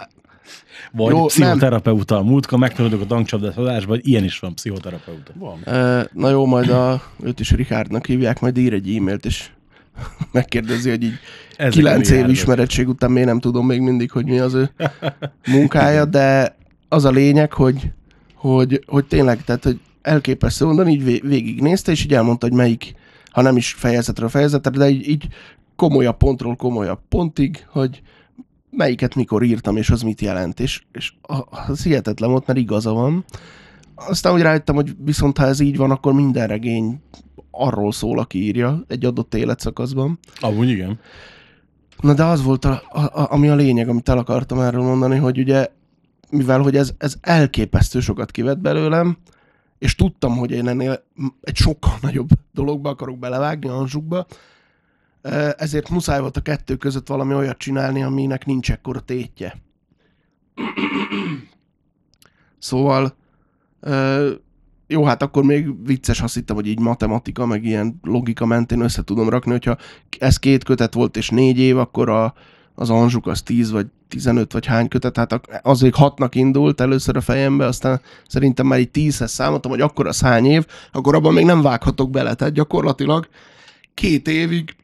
[0.93, 1.27] Vagy Jó, Jó, nem.
[1.27, 2.23] pszichoterapeuta.
[2.23, 5.33] Múltkor megtanultuk a tankcsapdát adásban, hogy ilyen is van pszichoterapeuta.
[5.35, 5.59] Van.
[6.13, 9.49] Na jó, majd a, őt is Rikárdnak hívják, majd ír egy e-mailt, és
[10.33, 11.19] megkérdezi, hogy így
[11.57, 12.37] Ezek a kilenc év milliárdok.
[12.37, 14.71] ismerettség után még nem tudom még mindig, hogy mi az ő
[15.47, 16.57] munkája, de
[16.89, 17.91] az a lényeg, hogy,
[18.35, 22.95] hogy, hogy tényleg, tehát, hogy elképesztő mondani, így vé- végignézte, és így elmondta, hogy melyik,
[23.31, 25.27] ha nem is fejezetről fejezetre, de így, így
[25.77, 28.03] komolyabb pontról komolyabb pontig, hogy
[28.77, 32.93] melyiket mikor írtam, és az mit jelent, és, és a- az hihetetlen volt, mert igaza
[32.93, 33.25] van.
[33.95, 37.01] Aztán úgy rájöttem, hogy viszont ha ez így van, akkor minden regény
[37.51, 40.19] arról szól, aki írja egy adott életszakaszban.
[40.41, 40.99] Amúgy igen.
[42.01, 45.17] Na de az volt, a, a, a, ami a lényeg, amit el akartam erről mondani,
[45.17, 45.69] hogy ugye,
[46.31, 49.17] mivel hogy ez, ez elképesztő sokat kivett belőlem,
[49.79, 51.05] és tudtam, hogy én ennél
[51.41, 54.37] egy sokkal nagyobb dologba akarok belevágni, Anzsukba, eh,
[55.57, 59.57] ezért muszáj volt a kettő között valami olyat csinálni, aminek nincs ekkora tétje.
[62.59, 63.17] Szóval
[64.87, 69.05] jó, hát akkor még vicces, azt hittem, hogy így matematika, meg ilyen logika mentén össze
[69.05, 69.77] tudom rakni, hogyha
[70.19, 72.35] ez két kötet volt és négy év, akkor a,
[72.75, 76.81] az Anzsuk az 10 vagy 15 vagy hány kötet, hát ak- az még hatnak indult
[76.81, 81.15] először a fejembe, aztán szerintem már így 10-hez számoltam, hogy akkor az hány év, akkor
[81.15, 83.29] abban még nem vághatok bele, tehát gyakorlatilag
[83.95, 84.77] két évig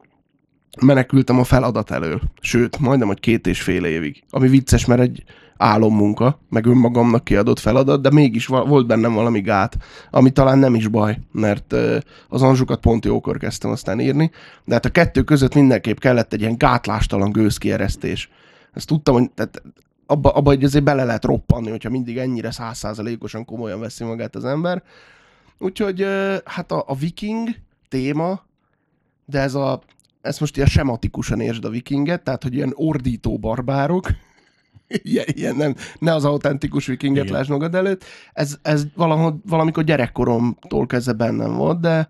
[0.80, 2.20] menekültem a feladat elől.
[2.40, 4.22] Sőt, majdnem, hogy két és fél évig.
[4.30, 5.24] Ami vicces, mert egy
[5.56, 9.76] álommunka, meg önmagamnak kiadott feladat, de mégis volt bennem valami gát,
[10.10, 11.74] ami talán nem is baj, mert
[12.28, 14.30] az anzsukat pont jókor kezdtem aztán írni,
[14.64, 18.30] de hát a kettő között mindenképp kellett egy ilyen gátlástalan gőzkieresztés.
[18.72, 19.62] Ezt tudtam, hogy tehát
[20.06, 24.44] abba, abba hogy azért bele lehet roppanni, hogyha mindig ennyire százszázalékosan komolyan veszi magát az
[24.44, 24.82] ember.
[25.58, 26.06] Úgyhogy
[26.44, 27.48] hát a, a viking
[27.88, 28.42] téma,
[29.24, 29.82] de ez a
[30.20, 34.08] ezt most ilyen sematikusan értsd a vikinget, tehát, hogy ilyen ordító barbárok,
[35.02, 37.36] ilyen, ilyen nem, ne az autentikus vikinget Igen.
[37.36, 42.08] lásd magad előtt, ez, ez valahol, valamikor gyerekkoromtól kezdve bennem volt, de,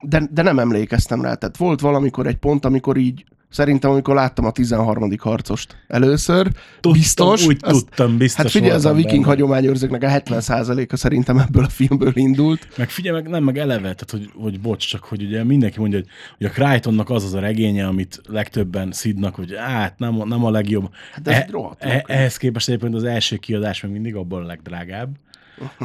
[0.00, 1.34] de, de nem emlékeztem rá.
[1.34, 5.10] Tehát volt valamikor egy pont, amikor így, szerintem amikor láttam a 13.
[5.18, 6.48] harcost először,
[6.80, 7.46] Tudtam, biztos.
[7.46, 9.26] Úgy azt- tudtam, biztos Hát figyelj, ez a viking benne.
[9.26, 12.68] hagyományőrzőknek a 70%-a szerintem ebből a filmből indult.
[12.76, 15.98] Meg figyelj, meg nem, meg eleve, tehát hogy, hogy bocs, csak hogy ugye mindenki mondja,
[15.98, 20.24] hogy, hogy a Crichtonnak az az a regénye, amit legtöbben szidnak, hogy hát nem, a-
[20.26, 20.88] nem a legjobb.
[21.12, 22.02] Hát de ez e, könyv.
[22.06, 25.08] ehhez képest egyébként az első kiadás meg mindig abban a legdrágább.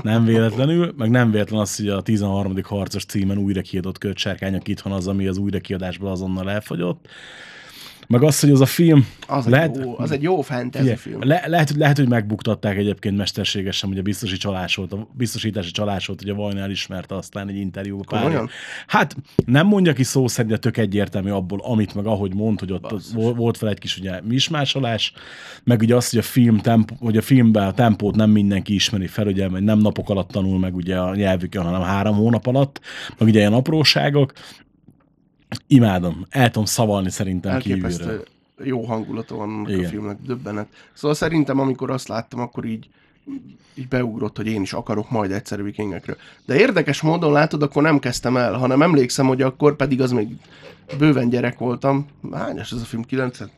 [0.01, 2.55] Nem véletlenül, meg nem véletlen az, hogy a 13.
[2.63, 7.07] harcos címen újra kiadott kötsárkányok itthon az, ami az újrakiadásból azonnal elfogyott.
[8.07, 9.07] Meg az, hogy az a film...
[9.27, 11.27] Az, lehet, egy, jó, az egy jó fantasy Figyelj, film.
[11.27, 16.05] Le, lehet, lehet, hogy megbuktatták egyébként mesterségesen, hogy a biztosi csalás volt, a biztosítási csalás
[16.05, 18.49] volt, hogy a Vajna elismerte aztán egy interjúban pár.
[18.87, 22.71] Hát nem mondja ki szó szerint, de tök egyértelmű abból, amit meg ahogy mond, hogy
[22.71, 25.13] ott, vol- volt fel egy kis ugye mismásolás,
[25.63, 29.07] meg ugye az, hogy a film tempo, hogy a filmben a tempót nem mindenki ismeri
[29.07, 32.79] fel, ugye, nem napok alatt tanul meg ugye a nyelvükön, hanem három hónap alatt,
[33.17, 34.33] meg ugye ilyen apróságok.
[35.67, 37.85] Imádom, el tudom szavalni szerintem kívülről.
[37.89, 38.23] elképesztő
[38.63, 39.89] jó hangulata van annak a Igen.
[39.89, 40.67] filmnek, döbbenet.
[40.93, 42.89] Szóval szerintem, amikor azt láttam, akkor így,
[43.75, 46.17] így beugrott, hogy én is akarok majd egyszer vikingekről.
[46.45, 50.27] De érdekes módon látod, akkor nem kezdtem el, hanem emlékszem, hogy akkor pedig az még
[50.97, 52.07] bőven gyerek voltam.
[52.31, 53.03] Hányas ez a film?
[53.03, 53.51] 96,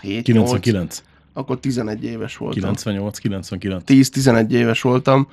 [0.00, 0.60] 7, 8?
[0.60, 1.02] 99,
[1.32, 2.60] Akkor 11 éves voltam.
[2.60, 3.84] 98, 99.
[3.86, 5.28] 10-11 éves voltam,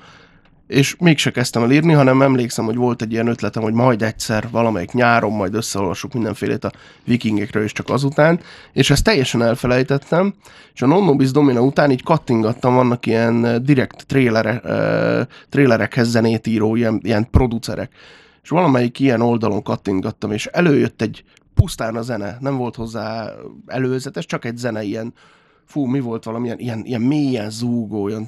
[0.68, 4.48] és mégse kezdtem el írni, hanem emlékszem, hogy volt egy ilyen ötletem, hogy majd egyszer
[4.50, 6.72] valamelyik nyáron majd összeolvassuk mindenfélét a
[7.04, 8.40] vikingekről, és csak azután,
[8.72, 10.34] és ezt teljesen elfelejtettem,
[10.74, 16.46] és a Nonnobis Domina után így kattingattam, vannak ilyen eh, direkt trélere, uh, trélerekhez zenét
[16.46, 17.92] író, ilyen, ilyen producerek,
[18.42, 23.32] és valamelyik ilyen oldalon kattingattam, és előjött egy pusztán a zene, nem volt hozzá
[23.66, 25.12] előzetes, csak egy zene ilyen,
[25.64, 28.18] fú, mi volt valamilyen, ilyen, ilyen mélyen zúgó, da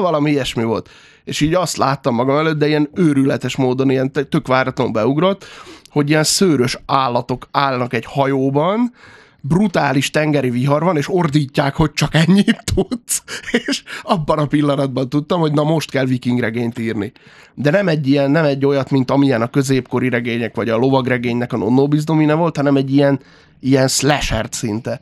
[0.00, 0.88] valami ilyesmi volt.
[1.24, 5.44] És így azt láttam magam előtt, de ilyen őrületes módon, ilyen tök váratlanul beugrott,
[5.90, 8.92] hogy ilyen szőrös állatok állnak egy hajóban,
[9.40, 13.22] brutális tengeri vihar van, és ordítják, hogy csak ennyit tudsz.
[13.66, 17.12] És abban a pillanatban tudtam, hogy na most kell viking regényt írni.
[17.54, 21.52] De nem egy ilyen, nem egy olyat, mint amilyen a középkori regények, vagy a lovagregénynek
[21.52, 23.20] a Nonnobis Domine volt, hanem egy ilyen,
[23.60, 25.00] ilyen slasher szinte.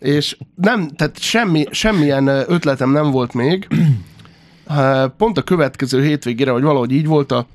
[0.00, 3.68] És nem, tehát semmi, semmilyen ötletem nem volt még.
[5.16, 7.46] Pont a következő hétvégére, vagy valahogy így volt, a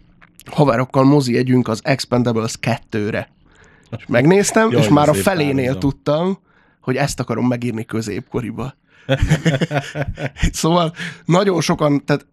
[0.52, 3.30] haverokkal mozi együnk az Expendables 2-re.
[3.98, 5.80] És megnéztem, Jaj, és már a felénél párhuzam.
[5.80, 6.40] tudtam,
[6.82, 8.74] hogy ezt akarom megírni középkoriba.
[10.52, 10.94] szóval
[11.26, 12.26] nagyon sokan, tehát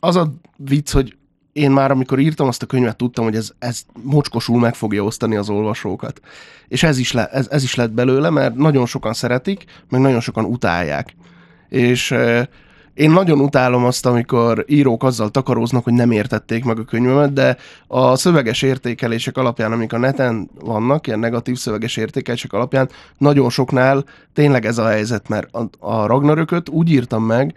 [0.00, 1.16] az a vicc, hogy
[1.54, 5.36] én már amikor írtam azt a könyvet, tudtam, hogy ez, ez mocskosul meg fogja osztani
[5.36, 6.20] az olvasókat.
[6.68, 10.20] És ez is, le, ez, ez is lett belőle, mert nagyon sokan szeretik, meg nagyon
[10.20, 11.14] sokan utálják.
[11.68, 12.14] És
[12.94, 17.56] én nagyon utálom azt, amikor írók azzal takaróznak, hogy nem értették meg a könyvemet, de
[17.86, 22.88] a szöveges értékelések alapján, amik a neten vannak, ilyen negatív szöveges értékelések alapján,
[23.18, 27.54] nagyon soknál tényleg ez a helyzet, mert a, a Ragnarököt úgy írtam meg,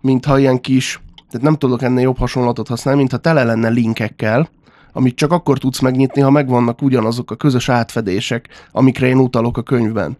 [0.00, 1.00] mintha ilyen kis
[1.30, 4.48] tehát nem tudok ennél jobb hasonlatot használni, mintha tele lenne linkekkel,
[4.92, 9.62] amit csak akkor tudsz megnyitni, ha megvannak ugyanazok a közös átfedések, amikre én utalok a
[9.62, 10.16] könyvben.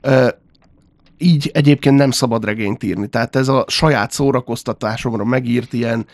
[0.00, 0.28] Ö,
[1.18, 3.08] így egyébként nem szabad regényt írni.
[3.08, 6.06] Tehát ez a saját szórakoztatásomra megírt ilyen,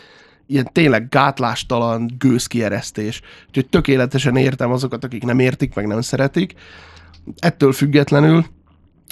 [0.47, 3.21] ilyen tényleg gátlástalan gőzkieresztés.
[3.47, 6.53] Úgyhogy tökéletesen értem azokat, akik nem értik, meg nem szeretik.
[7.39, 8.45] Ettől függetlenül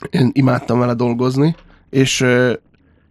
[0.10, 1.56] én imádtam vele dolgozni,
[1.90, 2.26] és,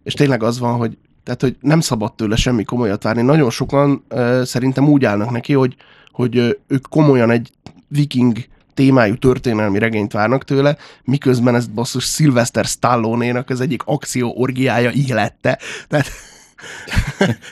[0.03, 3.21] és tényleg az van, hogy tehát, hogy nem szabad tőle semmi komolyat várni.
[3.21, 5.75] Nagyon sokan uh, szerintem úgy állnak neki, hogy,
[6.11, 7.51] hogy uh, ők komolyan egy
[7.87, 8.37] viking
[8.73, 15.59] témájú történelmi regényt várnak tőle, miközben ezt basszus Sylvester Stallone-nak az egyik akció orgiája élette.
[15.87, 16.07] Tehát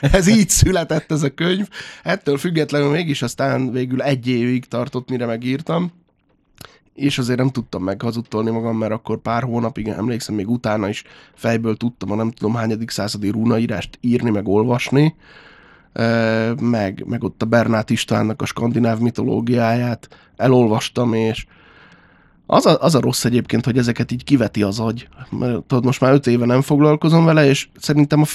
[0.00, 1.68] ez így született ez a könyv.
[2.02, 5.92] Ettől függetlenül mégis aztán végül egy évig tartott, mire megírtam
[6.94, 11.76] és azért nem tudtam meghazudtolni magam, mert akkor pár hónapig, emlékszem, még utána is fejből
[11.76, 15.14] tudtam a nem tudom hányadik századi rúnaírást írni, meg olvasni,
[16.60, 21.46] meg, meg ott a Bernát Istvánnak a skandináv mitológiáját elolvastam, és
[22.46, 25.08] az a, az a rossz egyébként, hogy ezeket így kiveti az agy.
[25.30, 28.26] Mert tudod, most már öt éve nem foglalkozom vele, és szerintem a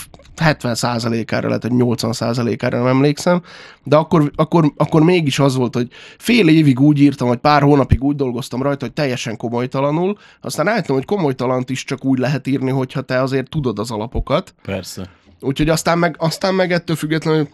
[0.43, 3.41] 70%-ára, lehet, hogy 80%-ára nem emlékszem,
[3.83, 5.87] de akkor, akkor, akkor mégis az volt, hogy
[6.17, 10.95] fél évig úgy írtam, vagy pár hónapig úgy dolgoztam rajta, hogy teljesen komolytalanul, aztán álltam,
[10.95, 14.53] hogy komolytalant is csak úgy lehet írni, hogyha te azért tudod az alapokat.
[14.61, 15.09] Persze.
[15.41, 17.47] Úgyhogy aztán meg, aztán meg ettől függetlenül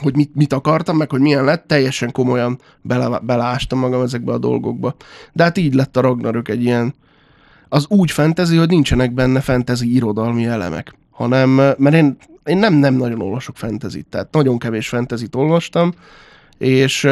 [0.00, 4.38] hogy mit, mit akartam, meg hogy milyen lett, teljesen komolyan bele, beleástam magam ezekbe a
[4.38, 4.94] dolgokba.
[5.32, 6.94] De hát így lett a Ragnarök egy ilyen,
[7.68, 12.94] az úgy fentezi, hogy nincsenek benne fentezi irodalmi elemek, hanem, mert én, én nem, nem
[12.94, 15.92] nagyon olvasok fentezit, tehát nagyon kevés fentezit olvastam,
[16.58, 17.08] és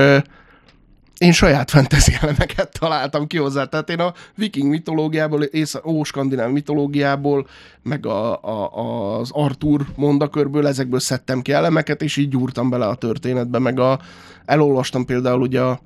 [1.21, 3.65] én saját fantasy elemeket találtam ki hozzá.
[3.65, 7.47] Tehát én a viking mitológiából, és ó, skandináv mitológiából,
[7.83, 12.95] meg a, a, az Arthur mondakörből ezekből szedtem ki elemeket, és így gyúrtam bele a
[12.95, 14.01] történetbe, meg a,
[14.45, 15.81] elolvastam például ugye a,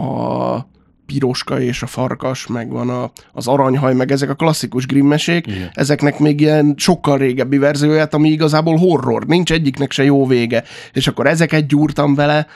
[0.00, 0.68] a
[1.06, 5.70] piroska és a farkas, meg van a, az aranyhaj, meg ezek a klasszikus grimmesék, Igen.
[5.72, 11.06] ezeknek még ilyen sokkal régebbi verzióját, ami igazából horror, nincs egyiknek se jó vége, és
[11.06, 12.46] akkor ezeket gyúrtam vele,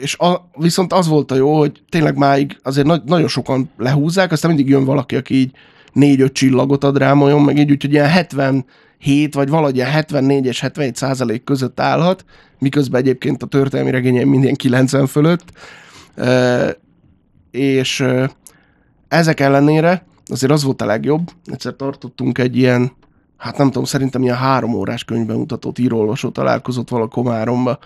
[0.00, 4.32] és a, viszont az volt a jó, hogy tényleg máig azért na- nagyon sokan lehúzzák,
[4.32, 5.50] aztán mindig jön valaki, aki így
[5.92, 10.60] négy-öt csillagot ad rám olyan, meg így, úgyhogy ilyen 77 vagy valahogy ilyen 74 és
[10.60, 12.24] 77 százalék között állhat,
[12.58, 15.44] miközben egyébként a történelmi regényeim minden 90 fölött.
[16.14, 16.76] E,
[17.50, 18.30] és e,
[19.08, 21.30] ezek ellenére azért az volt a legjobb.
[21.44, 22.92] Egyszer tartottunk egy ilyen,
[23.36, 27.78] hát nem tudom, szerintem ilyen három órás könyvben mutatott írólvasó találkozott vala Komáromba,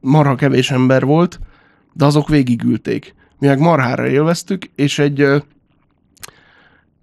[0.00, 1.40] marha kevés ember volt,
[1.92, 3.14] de azok végigülték.
[3.38, 5.26] Mi meg marhára élveztük, és egy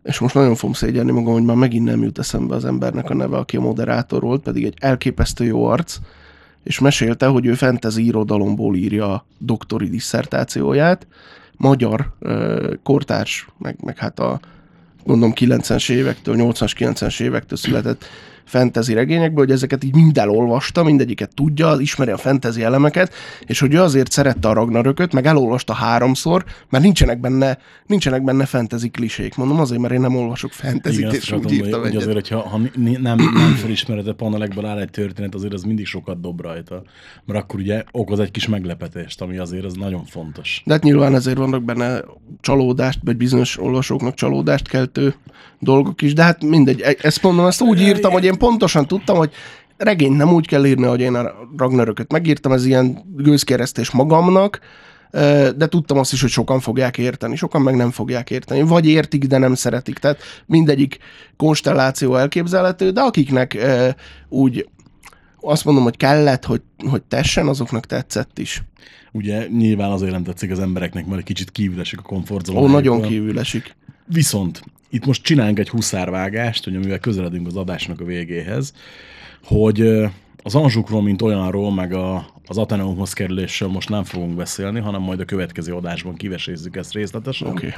[0.03, 3.13] és most nagyon fogom szégyelni magam, hogy már megint nem jut eszembe az embernek a
[3.13, 5.97] neve, aki a moderátor volt, pedig egy elképesztő jó arc,
[6.63, 11.07] és mesélte, hogy ő fantasy irodalomból írja a doktori disszertációját,
[11.57, 12.13] magyar
[12.83, 14.39] kortárs, meg, meg hát a
[15.05, 18.05] mondom 90-es évektől, 80-as, 90-es évektől született
[18.45, 23.13] fantasy regényekből, hogy ezeket így mind elolvasta, mindegyiket tudja, ismeri a fantasy elemeket,
[23.45, 28.45] és hogy ő azért szerette a Ragnarököt, meg elolvasta háromszor, mert nincsenek benne, nincsenek benne
[28.45, 29.35] fantasy klisék.
[29.35, 32.57] Mondom azért, mert én nem olvasok fantasy Igen, és úgy írtam hogy azért, hogyha ha
[32.57, 36.83] nem, nem felismered a panelekből áll egy történet, azért az mindig sokat dob rajta.
[37.25, 40.61] Mert akkor ugye okoz egy kis meglepetést, ami azért az nagyon fontos.
[40.65, 42.01] De hát nyilván ezért vannak benne
[42.41, 45.15] csalódást, vagy bizonyos olvasóknak csalódást keltő
[45.59, 49.17] dolgok is, de hát mindegy, e- ezt mondom, ezt úgy írtam, hogy én pontosan tudtam,
[49.17, 49.31] hogy
[49.77, 54.59] regényt nem úgy kell írni, hogy én a Ragnarököt megírtam, ez ilyen gőzkeresztés magamnak,
[55.55, 59.25] de tudtam azt is, hogy sokan fogják érteni, sokan meg nem fogják érteni, vagy értik,
[59.25, 59.97] de nem szeretik.
[59.97, 60.97] Tehát mindegyik
[61.37, 63.57] konstelláció elképzelhető, de akiknek
[64.29, 64.67] úgy
[65.41, 68.63] azt mondom, hogy kellett, hogy, hogy tessen, azoknak tetszett is.
[69.11, 72.59] Ugye nyilván azért nem tetszik az embereknek, mert egy kicsit kívül esik a komfortzóna.
[72.59, 73.75] Ó, nagyon kívül esik.
[74.05, 78.73] Viszont itt most csinálunk egy huszárvágást, hogy amivel közeledünk az adásnak a végéhez,
[79.43, 79.81] hogy
[80.43, 85.19] az Anzsukról, mint olyanról, meg a, az Ateneumhoz kerülésről most nem fogunk beszélni, hanem majd
[85.19, 87.47] a következő adásban kivesézzük ezt részletesen.
[87.47, 87.73] Okay.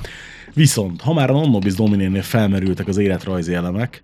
[0.54, 4.04] Viszont, ha már a Nonnobis Dominénél felmerültek az életrajzi elemek,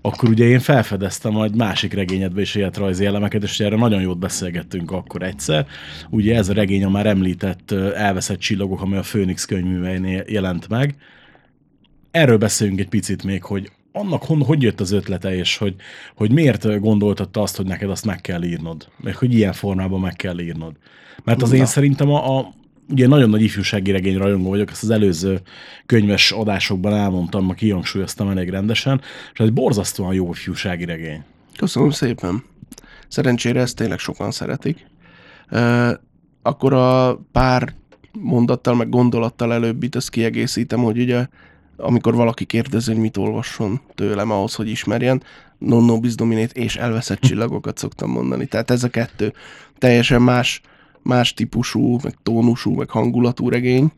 [0.00, 4.90] akkor ugye én felfedeztem egy másik regényedbe is életrajzi elemeket, és erre nagyon jót beszélgettünk
[4.90, 5.66] akkor egyszer.
[6.10, 10.96] Ugye ez a regény a már említett Elveszett csillagok, ami a Főnix könyvműveinél jelent meg.
[12.14, 15.74] Erről beszéljünk egy picit még, hogy annak hon, hogy jött az ötlete, és hogy,
[16.16, 20.16] hogy miért gondoltatta azt, hogy neked azt meg kell írnod, meg hogy ilyen formában meg
[20.16, 20.72] kell írnod.
[21.24, 22.52] Mert az én szerintem a, a
[22.90, 25.40] ugye nagyon nagy ifjúsági regény rajongó vagyok, ezt az előző
[25.86, 29.00] könyves adásokban elmondtam, ma kihangsúlyoztam elég rendesen,
[29.32, 31.22] és ez egy borzasztóan jó ifjúsági regény.
[31.56, 32.44] Köszönöm szépen.
[33.08, 34.86] Szerencsére ezt tényleg sokan szeretik.
[35.50, 35.90] Uh,
[36.42, 37.74] akkor a pár
[38.12, 41.26] mondattal, meg gondolattal előbbit ezt kiegészítem, hogy ugye
[41.76, 45.22] amikor valaki kérdezi, hogy mit olvasson tőlem ahhoz, hogy ismerjen,
[45.58, 48.46] non nobis dominét és elveszett csillagokat szoktam mondani.
[48.46, 49.32] Tehát ez a kettő
[49.78, 50.60] teljesen más,
[51.02, 53.92] más típusú, meg tónusú, meg hangulatú regény.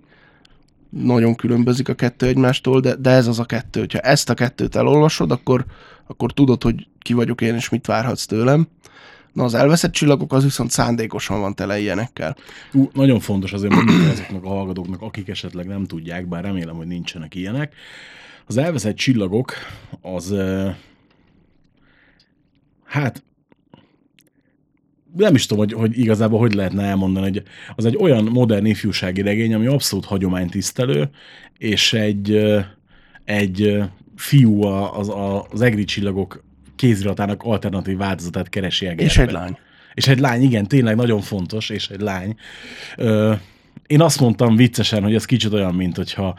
[0.91, 3.87] Nagyon különbözik a kettő egymástól, de, de ez az a kettő.
[3.93, 5.64] Ha ezt a kettőt elolvasod, akkor,
[6.07, 8.68] akkor tudod, hogy ki vagyok én, és mit várhatsz tőlem.
[9.37, 12.37] Na az elveszett csillagok az viszont szándékosan van tele ilyenekkel.
[12.72, 16.87] Ú, nagyon fontos azért mondani azoknak a hallgatóknak, akik esetleg nem tudják, bár remélem, hogy
[16.87, 17.74] nincsenek ilyenek.
[18.47, 19.53] Az elveszett csillagok
[20.01, 20.34] az,
[22.84, 23.22] hát
[25.16, 27.43] nem is tudom, hogy, hogy igazából hogy lehetne elmondani, hogy
[27.74, 31.11] az egy olyan modern ifjúsági regény, ami abszolút hagyománytisztelő,
[31.59, 32.55] és egy,
[33.24, 33.82] egy
[34.16, 35.12] fiú az,
[35.51, 36.45] az egri csillagok
[36.77, 39.07] kéziratának alternatív változatát keresi Egerben.
[39.07, 39.57] És egy lány.
[39.95, 42.37] És egy lány, igen, tényleg nagyon fontos, és egy lány.
[42.97, 43.33] Ö,
[43.87, 46.39] én azt mondtam viccesen, hogy ez kicsit olyan, mint hogyha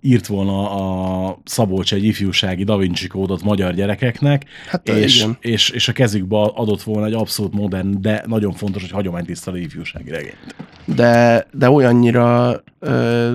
[0.00, 5.36] írt volna a Szabolcs egy ifjúsági Da Vinci kódot magyar gyerekeknek, Hát, és, igen.
[5.40, 10.10] és, és a kezükbe adott volna egy abszolút modern, de nagyon fontos, hogy hagyománytisztelő ifjúsági
[10.10, 10.54] regényt.
[10.84, 13.32] de, de olyannyira ö,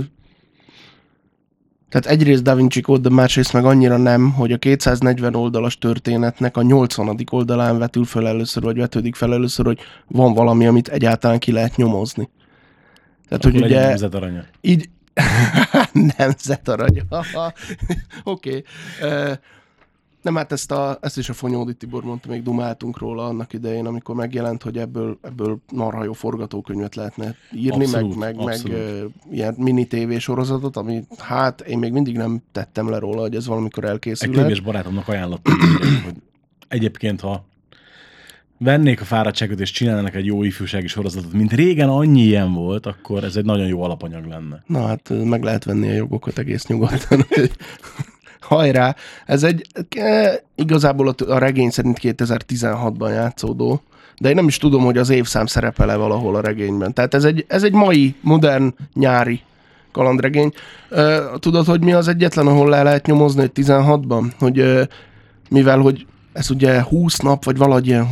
[1.94, 6.58] tehát egyrészt Da Vinci Code, de másrészt meg annyira nem, hogy a 240 oldalas történetnek
[6.58, 7.18] a 80.
[7.32, 11.76] oldalán vetül fel először, vagy vetődik fel először, hogy van valami, amit egyáltalán ki lehet
[11.76, 12.30] nyomozni.
[13.28, 14.46] Tehát, Akkor hogy ugye nemzet aranya.
[14.62, 14.90] így
[16.18, 17.02] nemzet arany.
[18.24, 18.64] Oké.
[19.00, 19.36] okay.
[20.24, 23.86] Nem, hát ezt, a, ezt is a Fonyódi Tibor mondta, még dumáltunk róla annak idején,
[23.86, 28.78] amikor megjelent, hogy ebből, ebből marha jó forgatókönyvet lehetne írni, Abszolút, meg, meg, meg abszolút.
[28.78, 33.48] ö, ilyen mini tévésorozatot, ami hát én még mindig nem tettem le róla, hogy ez
[33.48, 34.40] valamikor Egy elkészülhet.
[34.42, 36.16] könyves barátomnak ajánlottam, hogy- hogy
[36.68, 37.46] egyébként, ha
[38.58, 43.24] vennék a fáradtságot és csinálnának egy jó ifjúsági sorozatot, mint régen annyi ilyen volt, akkor
[43.24, 44.64] ez egy nagyon jó alapanyag lenne.
[44.68, 47.26] Na hát meg lehet venni a jogokat egész nyugodtan.
[48.54, 48.96] Hajrá!
[49.26, 53.82] Ez egy e, igazából a, a regény szerint 2016-ban játszódó,
[54.18, 56.94] de én nem is tudom, hogy az évszám szerepele valahol a regényben.
[56.94, 59.42] Tehát ez egy, ez egy mai, modern, nyári
[59.92, 60.54] kalandregény.
[60.90, 64.32] E, tudod, hogy mi az egyetlen, ahol le lehet nyomozni, hogy 16-ban?
[64.40, 64.88] Hogy e,
[65.50, 68.08] mivel, hogy ez ugye 20 nap, vagy valahogy ilyen,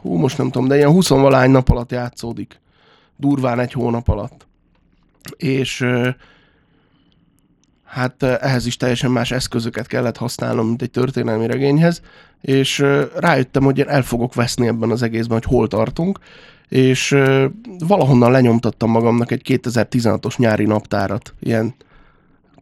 [0.00, 2.60] hú, most nem tudom, de ilyen 20 valány nap alatt játszódik.
[3.16, 4.46] Durván egy hónap alatt.
[5.36, 6.16] És e,
[7.96, 12.00] hát eh, ehhez is teljesen más eszközöket kellett használnom, mint egy történelmi regényhez,
[12.40, 12.84] és
[13.16, 16.18] rájöttem, hogy én el fogok veszni ebben az egészben, hogy hol tartunk,
[16.68, 17.16] és
[17.78, 21.74] valahonnan lenyomtattam magamnak egy 2016-os nyári naptárat, ilyen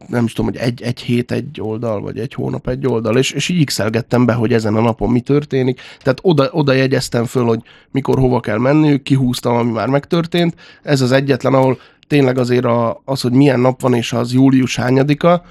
[0.07, 3.31] nem is tudom, hogy egy, egy hét egy oldal, vagy egy hónap egy oldal, és,
[3.31, 3.81] és így x
[4.25, 5.81] be, hogy ezen a napon mi történik.
[5.99, 7.61] Tehát oda, oda jegyeztem föl, hogy
[7.91, 10.55] mikor hova kell menniük, kihúztam, ami már megtörtént.
[10.83, 14.75] Ez az egyetlen, ahol tényleg azért a, az, hogy milyen nap van, és az július
[14.75, 15.43] hányadika,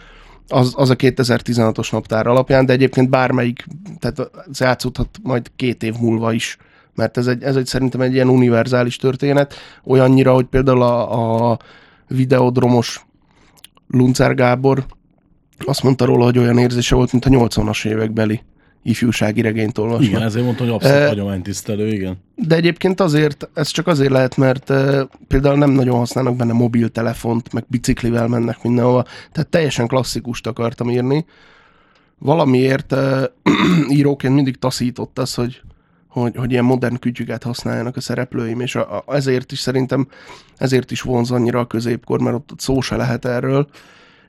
[0.48, 3.66] az, az a 2016-os naptár alapján, de egyébként bármelyik,
[3.98, 6.56] tehát ez játszódhat majd két év múlva is,
[6.94, 11.58] mert ez egy, ez egy szerintem egy ilyen univerzális történet, olyannyira, hogy például a, a
[12.08, 13.06] videodromos
[13.88, 14.84] Luncer Gábor
[15.58, 18.42] azt mondta róla, hogy olyan érzése volt, mint a 80-as évekbeli
[18.84, 20.04] ifjúsági regényt olvasva.
[20.04, 22.16] Igen, ezért mondtam, hogy abszolút Eh, hagyománytisztelő, igen.
[22.34, 24.72] De egyébként azért, ez csak azért lehet, mert
[25.28, 31.24] például nem nagyon használnak benne mobiltelefont, meg biciklivel mennek mindenhova, tehát teljesen klasszikust akartam írni.
[32.18, 33.22] Valamiért uh,
[33.98, 35.60] íróként mindig taszított az, hogy,
[36.08, 40.08] hogy, hogy ilyen modern kütyüket használjanak a szereplőim, és a, a, ezért is szerintem,
[40.56, 43.68] ezért is vonz annyira a középkor, mert ott, ott szó se lehet erről.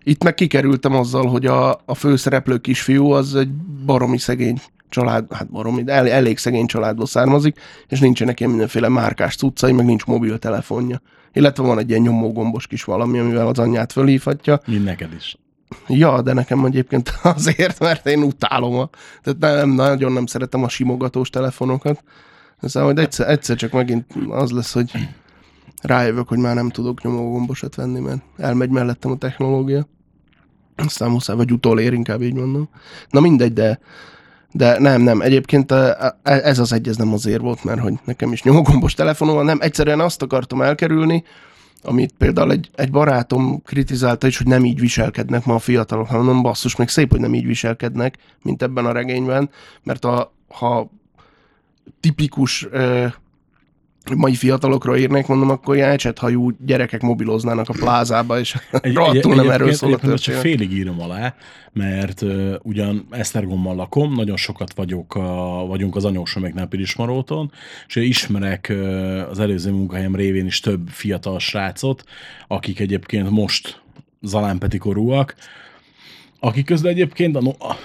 [0.08, 3.50] Itt meg kikerültem azzal, hogy a, a főszereplő kisfiú az egy
[3.86, 8.90] baromi szegény család, hát baromi, de el, elég szegény családból származik, és nincsenek ilyen mindenféle
[8.90, 11.02] márkás cuccai, meg nincs mobiltelefonja.
[11.34, 14.60] Illetve van egy ilyen nyomógombos kis valami, amivel az anyját fölhívhatja.
[14.66, 15.38] Mind neked is.
[15.88, 18.90] Ja, de nekem egyébként azért, mert én utálom a...
[19.24, 22.04] Tehát nem, nagyon nem szeretem a simogatós telefonokat.
[22.62, 24.92] Aztán majd egyszer, egyszer csak megint az lesz, hogy
[25.82, 29.88] rájövök, hogy már nem tudok nyomógombosat venni, mert elmegy mellettem a technológia.
[30.76, 32.70] Aztán muszáj, vagy utolér, inkább így mondom.
[33.10, 33.80] Na mindegy, de,
[34.52, 35.22] de nem, nem.
[35.22, 39.36] Egyébként eh, ez az egy, ez nem azért volt, mert hogy nekem is nyomógombos telefonom
[39.36, 39.58] van, nem.
[39.62, 41.24] Egyszerűen azt akartam elkerülni,
[41.86, 46.42] amit például egy, egy barátom kritizálta is, hogy nem így viselkednek ma a fiatalok, hanem
[46.42, 49.50] basszus, még szép, hogy nem így viselkednek, mint ebben a regényben,
[49.84, 50.90] mert a, ha
[52.00, 53.12] tipikus uh,
[54.14, 59.50] mai fiatalokról írnék, mondom, akkor ilyen ecsethajú gyerekek mobiloznának a plázába, és Egy, rohadtul nem
[59.50, 60.42] erről szól a most csak történet.
[60.42, 61.36] félig írom alá,
[61.74, 67.52] mert uh, ugyan Esztergomban lakom, nagyon sokat vagyok a, vagyunk az anyósoméknál Pirismaróton,
[67.88, 72.04] és ismerek uh, az előző munkahelyem révén is több fiatal srácot,
[72.48, 73.84] akik egyébként most
[74.22, 75.36] Zalán korúak,
[76.40, 77.78] akik közül egyébként a, no- a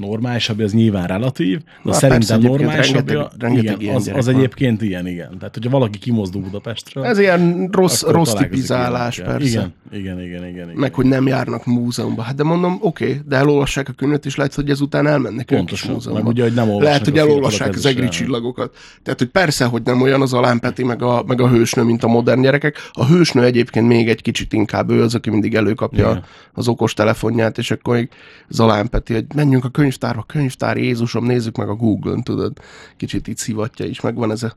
[0.00, 4.28] normálisabb, ez nyilván relatív, de Na, szerintem persze, egyébként normálisabb, rengeteg- rengeteg igen, az, az
[4.28, 5.38] egyébként ilyen, igen.
[5.38, 9.48] Tehát, hogyha valaki kimozdul Budapestről, Ez ilyen rossz, rossz tipizálás, persze.
[9.48, 10.68] Igen, igen, igen, igen.
[10.68, 10.68] igen.
[10.74, 12.22] Meg, hogy nem járnak múzeumba.
[12.22, 15.92] Hát de mondom, oké, okay, de elolvassák a könyvet, és lehet, hogy ezután elmennek Pontosan.
[15.92, 16.22] múzeumba.
[16.22, 18.76] Meg ugye, hogy nem lehet, hogy elolvassák az egri csillagokat.
[19.02, 22.04] Tehát, hogy persze, hogy nem olyan az Alán Peti, meg a, meg a hősnő, mint
[22.04, 22.76] a modern gyerekek.
[22.92, 26.24] A hősnő egyébként még egy kicsit inkább ő az, aki mindig előkapja Igen.
[26.52, 28.08] az okos telefonját, és akkor még
[28.48, 32.58] Zalán Peti, hogy menjünk a könyvtárba, könyvtár, Jézusom, nézzük meg a Google-n, tudod.
[32.96, 34.56] Kicsit itt szivatja is, megvan ez a,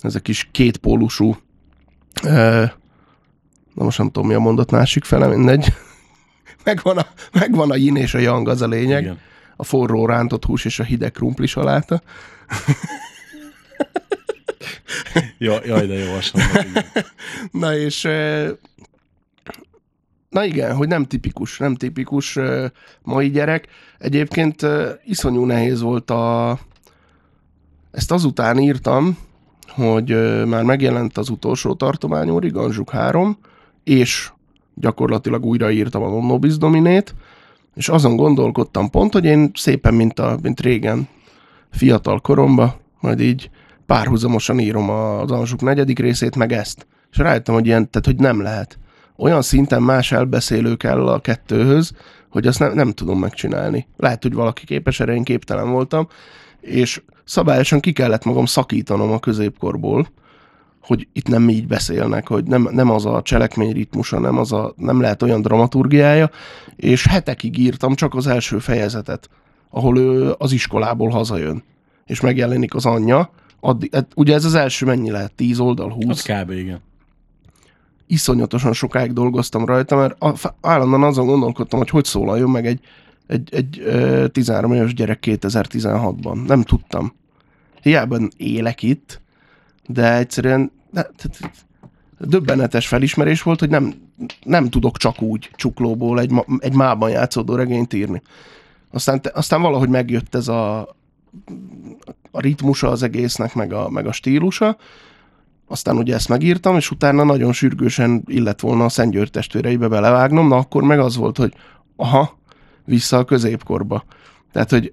[0.00, 1.36] ez a kis kétpólusú
[2.22, 2.64] ö,
[3.74, 5.72] na most nem tudom, mi a mondat másik fele, mindegy.
[6.64, 9.02] megvan, a, megvan a yin és a yang, az a lényeg.
[9.02, 9.18] Igen.
[9.56, 12.02] A forró rántott hús és a hideg krumpli saláta.
[15.38, 16.46] Ja, jaj, de jó hasonló.
[17.60, 18.08] Na és
[20.30, 22.38] na igen, hogy nem tipikus, nem tipikus
[23.02, 23.66] mai gyerek.
[23.98, 26.58] Egyébként ö, iszonyú nehéz volt a...
[27.90, 29.18] Ezt azután írtam,
[29.68, 30.08] hogy
[30.46, 33.38] már megjelent az utolsó tartományú Riganzsuk 3,
[33.84, 34.32] és
[34.74, 37.14] gyakorlatilag újraírtam a Nobis Dominét,
[37.74, 41.08] és azon gondolkodtam pont, hogy én szépen, mint, a, mint régen,
[41.70, 43.50] fiatal koromban, majd így
[43.86, 46.86] párhuzamosan írom az Anzsuk negyedik részét, meg ezt.
[47.10, 48.78] És rájöttem, hogy ilyen, tehát hogy nem lehet.
[49.20, 51.92] Olyan szinten más elbeszélő kell a kettőhöz,
[52.28, 53.86] hogy azt nem, nem tudom megcsinálni.
[53.96, 56.08] Lehet, hogy valaki képes, erre én képtelen voltam,
[56.60, 60.08] és szabályosan ki kellett magam szakítanom a középkorból,
[60.82, 64.74] hogy itt nem így beszélnek, hogy nem, nem az a cselekmény ritmusa, nem, az a,
[64.76, 66.30] nem lehet olyan dramaturgiája,
[66.76, 69.28] és hetekig írtam csak az első fejezetet,
[69.70, 71.62] ahol ő az iskolából hazajön,
[72.06, 75.32] és megjelenik az anyja, addig, hát ugye ez az első mennyi lehet?
[75.32, 76.06] 10 oldal, 20?
[76.08, 76.50] Az kb.
[76.50, 76.80] igen.
[78.10, 80.16] Iszonyatosan sokáig dolgoztam rajta, mert
[80.60, 82.80] állandóan azon gondolkodtam, hogy hogy szólaljon meg egy,
[83.26, 86.46] egy, egy ö, 13 éves gyerek 2016-ban.
[86.46, 87.12] Nem tudtam.
[87.82, 89.20] Hiába élek itt,
[89.86, 90.72] de egyszerűen
[92.18, 93.94] döbbenetes felismerés volt, hogy nem,
[94.42, 98.22] nem tudok csak úgy csuklóból egy, egy mában játszódó regényt írni.
[98.92, 100.80] Aztán, aztán valahogy megjött ez a,
[102.30, 104.76] a ritmusa az egésznek, meg a, meg a stílusa,
[105.70, 110.56] aztán ugye ezt megírtam, és utána nagyon sürgősen illett volna a Szentgyőr testvéreibe belevágnom, na
[110.56, 111.52] akkor meg az volt, hogy
[111.96, 112.38] aha,
[112.84, 114.04] vissza a középkorba.
[114.52, 114.92] Tehát, hogy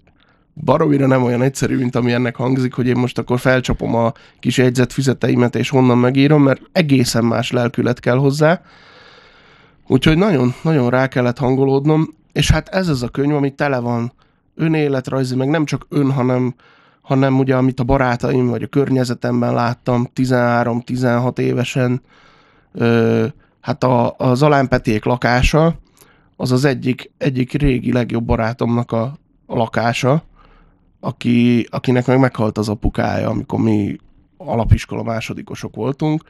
[0.54, 4.58] baromira nem olyan egyszerű, mint ami ennek hangzik, hogy én most akkor felcsapom a kis
[4.58, 8.62] jegyzetfüzeteimet, és honnan megírom, mert egészen más lelkület kell hozzá.
[9.88, 14.14] Úgyhogy nagyon, nagyon rá kellett hangolódnom, és hát ez az a könyv, ami tele van
[14.56, 16.56] önéletrajzi, meg nem csak ön, hanem,
[17.08, 22.02] hanem ugye, amit a barátaim vagy a környezetemben láttam 13-16 évesen,
[22.74, 23.26] ö,
[23.62, 25.76] hát a, a Zalán Peték lakása,
[26.36, 30.24] az az egyik, egyik régi legjobb barátomnak a, a lakása,
[31.00, 33.96] aki, akinek meg meghalt az apukája, amikor mi
[34.38, 36.24] alapiskola másodikosok voltunk,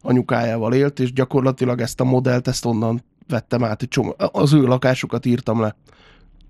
[0.00, 4.64] anyukájával élt, és gyakorlatilag ezt a modellt, ezt onnan vettem át, egy csomó, az ő
[4.64, 5.76] lakásukat írtam le.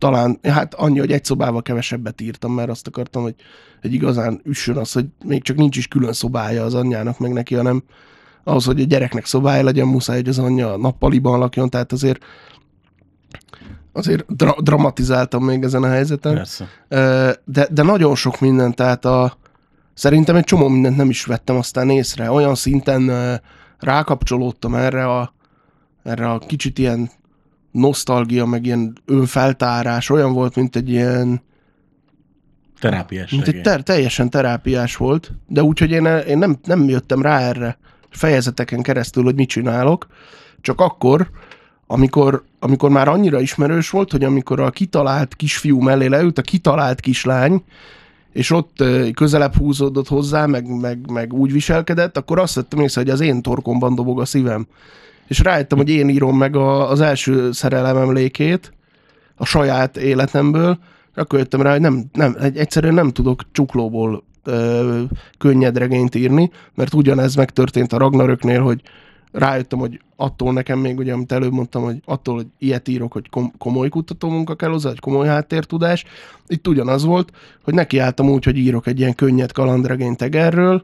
[0.04, 3.34] Talán, hát annyi, hogy egy szobával kevesebbet írtam, mert azt akartam, hogy
[3.80, 7.54] egy igazán üssön az, hogy még csak nincs is külön szobája az anyjának, meg neki,
[7.54, 7.82] hanem
[8.42, 12.24] ahhoz, hogy a gyereknek szobája legyen, muszáj, hogy az anyja nappaliban lakjon, tehát azért
[13.92, 16.34] azért dra- dramatizáltam még ezen a helyzeten.
[16.34, 16.68] Persze.
[17.44, 19.36] De, de nagyon sok minden, tehát a,
[19.94, 22.30] szerintem egy csomó mindent nem is vettem aztán észre.
[22.30, 23.10] Olyan szinten
[23.78, 25.34] rákapcsolódtam erre a,
[26.02, 27.10] erre a kicsit ilyen
[27.74, 31.42] nosztalgia, meg ilyen önfeltárás, olyan volt, mint egy ilyen,
[32.80, 37.22] Terápiás mint egy ter- teljesen terápiás volt, de úgy, hogy én, én nem, nem jöttem
[37.22, 37.78] rá erre
[38.10, 40.06] fejezeteken keresztül, hogy mit csinálok,
[40.60, 41.30] csak akkor,
[41.86, 47.00] amikor, amikor már annyira ismerős volt, hogy amikor a kitalált kisfiú mellé leült a kitalált
[47.00, 47.62] kislány,
[48.32, 53.10] és ott közelebb húzódott hozzá, meg, meg, meg úgy viselkedett, akkor azt vettem észre, hogy
[53.10, 54.66] az én torkomban dobog a szívem.
[55.26, 58.72] És rájöttem, hogy én írom meg a, az első szerelem emlékét
[59.36, 60.78] a saját életemből,
[61.14, 65.02] akkor jöttem rá, hogy nem, nem, egy- egyszerűen nem tudok csuklóból ö,
[65.38, 68.80] könnyed regényt írni, mert ugyanez megtörtént a Ragnaröknél, hogy
[69.32, 73.28] rájöttem, hogy attól nekem még, ugye, amit előbb mondtam, hogy attól, hogy ilyet írok, hogy
[73.30, 76.04] kom- komoly kutatómunka kell hozzá, hogy komoly háttértudás,
[76.46, 77.32] itt ugyanaz volt,
[77.64, 80.82] hogy nekiálltam úgy, hogy írok egy ilyen könnyed kalandregényt Egerről,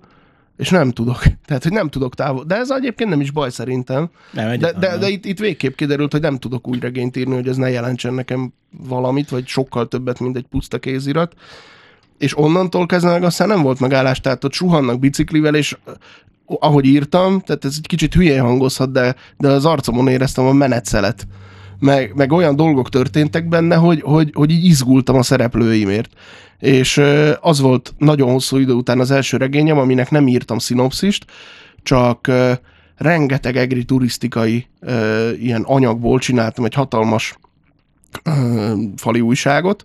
[0.60, 1.22] és nem tudok.
[1.46, 2.44] Tehát, hogy nem tudok távol.
[2.44, 4.10] De ez egyébként nem is baj szerintem.
[4.32, 7.48] Nem, De, de, de itt, itt végképp kiderült, hogy nem tudok úgy regényt írni, hogy
[7.48, 8.52] ez ne jelentsen nekem
[8.88, 11.34] valamit, vagy sokkal többet, mint egy puszta kézirat.
[12.18, 15.94] És onnantól kezdve meg aztán nem volt megállás, tehát ott suhannak biciklivel, és eh,
[16.46, 21.26] ahogy írtam, tehát ez egy kicsit hülyén hangozhat, de, de az arcomon éreztem a menetszelet.
[21.80, 26.10] Meg, meg olyan dolgok történtek benne, hogy, hogy, hogy így izgultam a szereplőimért.
[26.58, 27.02] És
[27.40, 31.24] az volt nagyon hosszú idő után az első regényem, aminek nem írtam szinopszist,
[31.82, 32.30] csak
[32.96, 34.66] rengeteg egri turisztikai
[35.38, 37.38] ilyen anyagból csináltam egy hatalmas
[38.96, 39.84] fali újságot,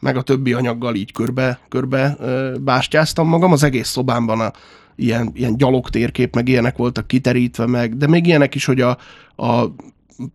[0.00, 2.16] meg a többi anyaggal így körbe, körbe
[2.60, 3.52] bástyáztam magam.
[3.52, 4.52] Az egész szobámban a,
[4.96, 8.98] ilyen, ilyen gyalogtérkép, meg ilyenek voltak kiterítve meg, de még ilyenek is, hogy a,
[9.36, 9.74] a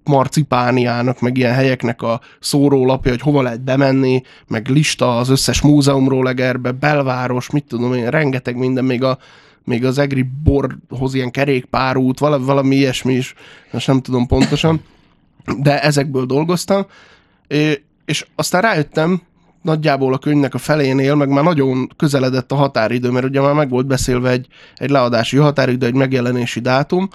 [0.04, 6.30] marcipániának, meg ilyen helyeknek a szórólapja, hogy hova lehet bemenni, meg lista az összes múzeumról
[6.30, 9.18] Egerbe, belváros, mit tudom én, rengeteg minden, még a
[9.66, 13.34] még az egri borhoz ilyen kerékpárút, valami, valami ilyesmi is,
[13.72, 14.82] most nem tudom pontosan,
[15.58, 16.86] de ezekből dolgoztam,
[18.06, 19.22] és aztán rájöttem,
[19.62, 23.70] nagyjából a könyvnek a felénél, meg már nagyon közeledett a határidő, mert ugye már meg
[23.70, 27.10] volt beszélve egy, egy leadási határidő, egy megjelenési dátum,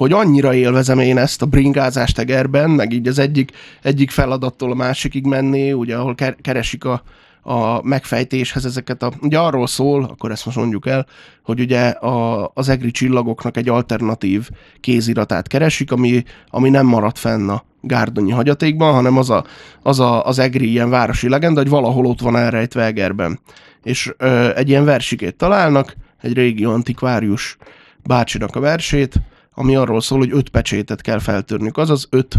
[0.00, 3.50] hogy annyira élvezem én ezt a bringázást Egerben, meg így az egyik,
[3.82, 7.02] egyik feladattól a másikig menni, ugye ahol ke- keresik a,
[7.42, 9.12] a megfejtéshez ezeket a...
[9.20, 11.06] Ugye arról szól, akkor ezt most mondjuk el,
[11.42, 14.48] hogy ugye a, az egri csillagoknak egy alternatív
[14.80, 19.44] kéziratát keresik, ami, ami nem maradt fenn a gárdonyi hagyatékban, hanem az, a,
[19.82, 23.40] az, a, az egri ilyen városi legenda, hogy valahol ott van elrejtve Egerben.
[23.82, 27.56] És ö, egy ilyen versikét találnak, egy régi antikvárius
[28.02, 29.20] bácsinak a versét,
[29.60, 32.38] ami arról szól, hogy öt pecsétet kell feltörnünk, azaz öt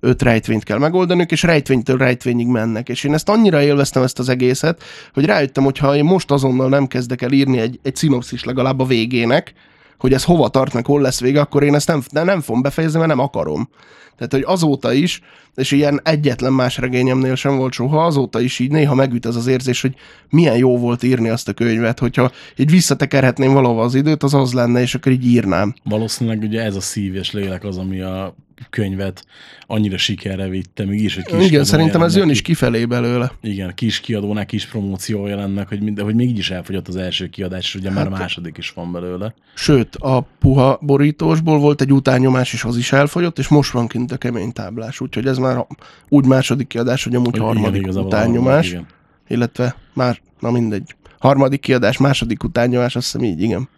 [0.00, 2.88] öt rejtvényt kell megoldaniuk, és rejtvénytől rejtvényig mennek.
[2.88, 4.82] És én ezt annyira élveztem ezt az egészet,
[5.12, 8.80] hogy rájöttem, hogy ha én most azonnal nem kezdek el írni egy, egy szinopszis legalább
[8.80, 9.52] a végének,
[10.00, 12.62] hogy ez hova tart, meg hol lesz vége, akkor én ezt nem, de nem fogom
[12.62, 13.68] befejezni, mert nem akarom.
[14.16, 15.20] Tehát, hogy azóta is,
[15.54, 19.46] és ilyen egyetlen más regényemnél sem volt soha, azóta is így néha megüt az az
[19.46, 19.94] érzés, hogy
[20.28, 24.52] milyen jó volt írni azt a könyvet, hogyha így visszatekerhetném valahova az időt, az az
[24.52, 25.74] lenne, és akkor így írnám.
[25.84, 28.34] Valószínűleg ugye ez a szív és lélek az, ami a
[28.70, 29.24] könyvet
[29.66, 33.32] annyira sikerre vitte, még is, hogy kis Igen, szerintem ez jelent jön is kifelé belőle.
[33.40, 37.28] Igen, kis kiadónál kis promóciója lennek, hogy, mind, hogy még így is elfogyott az első
[37.28, 39.34] kiadás, és ugye már a második is van belőle.
[39.54, 44.12] Sőt, a puha borítósból volt egy utánnyomás, és az is elfogyott, és most van kint
[44.12, 45.66] a kemény táblás, úgyhogy ez már
[46.08, 48.86] úgy második kiadás, hogy amúgy Hogy harmadik a utánnyomás, igen.
[49.28, 50.94] illetve már, na mindegy.
[51.18, 53.68] Harmadik kiadás, második utánnyomás, azt hiszem így, igen.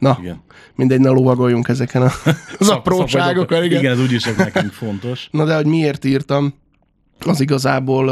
[0.00, 0.42] Na, Igen.
[0.74, 2.04] mindegy, ne lovagoljunk ezeken a,
[2.58, 3.50] az szaporokat.
[3.50, 3.80] igen.
[3.80, 5.28] Igen, ez úgyis nekünk fontos.
[5.30, 6.54] Na de hogy miért írtam,
[7.26, 8.10] az igazából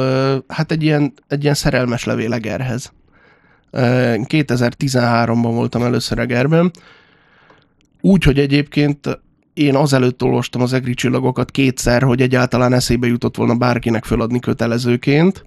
[0.49, 2.93] hát egy ilyen, egy ilyen szerelmes levél Egerhez.
[3.71, 6.71] Ö, 2013-ban voltam először Egerben.
[8.01, 9.21] Úgy, hogy egyébként
[9.53, 15.45] én azelőtt olvastam az egri csillagokat kétszer, hogy egyáltalán eszébe jutott volna bárkinek föladni kötelezőként,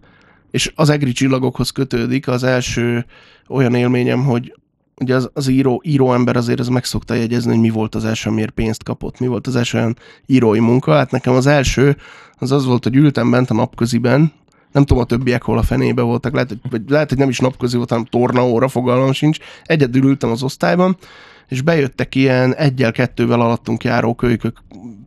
[0.52, 3.06] és az egri csillagokhoz kötődik az első
[3.48, 4.56] olyan élményem, hogy
[5.02, 8.06] ugye az, az író, író ember azért ez meg szokta jegyezni, hogy mi volt az
[8.06, 10.94] első, amiért pénzt kapott, mi volt az első olyan írói munka.
[10.94, 11.98] Hát nekem az első
[12.38, 14.32] az az volt, hogy ültem bent a napköziben,
[14.72, 17.40] nem tudom a többiek hol a fenébe voltak, lehet, hogy, vagy lehet, hogy nem is
[17.40, 19.38] napközi volt, hanem tornaóra, fogalmam sincs.
[19.64, 20.98] Egyedül ültem az osztályban,
[21.48, 24.58] és bejöttek ilyen egyel-kettővel alattunk járó kölykök,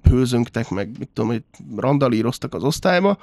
[0.02, 1.42] hőzöngtek, meg mit tudom, hogy
[1.76, 3.18] randalíroztak az osztályba,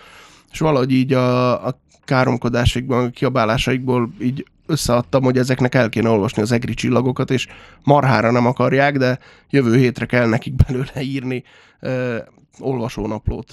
[0.51, 6.41] és valahogy így a, a káromkodásaikban, a kiabálásaikból így összeadtam, hogy ezeknek el kéne olvasni
[6.41, 7.47] az egri csillagokat, és
[7.83, 9.19] marhára nem akarják, de
[9.49, 11.43] jövő hétre kell nekik belőle írni
[11.79, 12.17] ö,
[12.59, 13.49] olvasónaplót.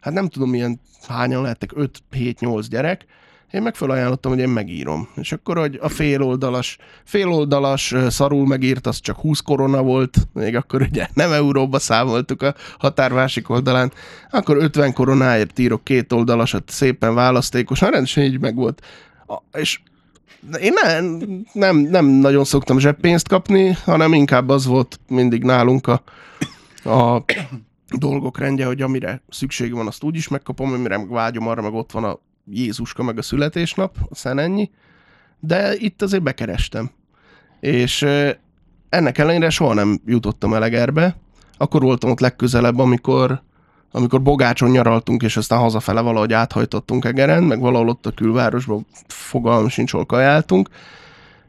[0.00, 1.70] Hát nem tudom, milyen hányan lehettek,
[2.12, 3.04] 5-7-8 gyerek,
[3.54, 5.08] én meg felajánlottam, hogy én megírom.
[5.16, 10.82] És akkor, hogy a féloldalas, féloldalas szarul megírt, az csak 20 korona volt, még akkor
[10.82, 13.92] ugye nem euróba számoltuk a határ másik oldalán,
[14.30, 18.80] akkor 50 koronáért írok két oldalasat szépen választékosan, rendesen így meg volt.
[19.26, 19.80] A- És
[20.60, 21.18] én nem,
[21.52, 26.02] nem, nem nagyon szoktam zseppénzt kapni, hanem inkább az volt mindig nálunk a,
[26.90, 27.24] a
[27.98, 31.72] dolgok rendje, hogy amire szükség van, azt úgy is megkapom, amire meg vágyom, arra meg
[31.72, 32.18] ott van a
[32.50, 34.70] Jézuska, meg a születésnap, aztán ennyi.
[35.40, 36.90] De itt azért bekerestem.
[37.60, 38.06] És
[38.88, 41.16] ennek ellenére soha nem jutottam el Egerbe.
[41.56, 43.42] Akkor voltam ott legközelebb, amikor,
[43.96, 49.68] amikor Bogácson nyaraltunk, és aztán hazafele valahogy áthajtottunk Egeren, meg valahol ott a külvárosban fogalmam
[49.68, 50.68] sincs, hol kajáltunk,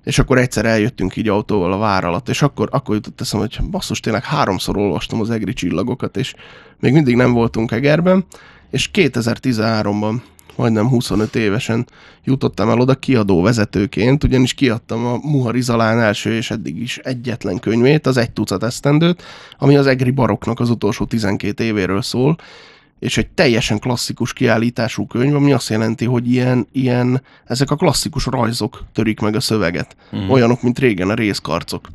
[0.04, 3.60] és akkor egyszer eljöttünk így autóval a vár alatt, és akkor, akkor jutott eszem, hogy
[3.72, 6.34] basszus, tényleg háromszor olvastam az egri csillagokat, és
[6.80, 8.26] még mindig nem voltunk Egerben,
[8.70, 10.22] és 2013-ban
[10.58, 11.88] majdnem 25 évesen
[12.24, 17.60] jutottam el oda kiadó vezetőként, ugyanis kiadtam a Muhari Zalán első és eddig is egyetlen
[17.60, 19.24] könyvét, az egy tucat esztendőt,
[19.58, 22.38] ami az Egri baroknak az utolsó 12 évéről szól,
[23.00, 28.26] és egy teljesen klasszikus kiállítású könyv, ami azt jelenti, hogy ilyen, ilyen ezek a klasszikus
[28.26, 29.96] rajzok törik meg a szöveget.
[30.16, 30.30] Mm.
[30.30, 31.88] Olyanok, mint régen a részkarcok.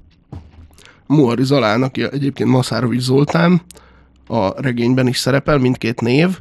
[1.07, 3.63] Muhari Zalán, aki egyébként Maszárovics Zoltán,
[4.27, 6.39] a regényben is szerepel, mindkét név,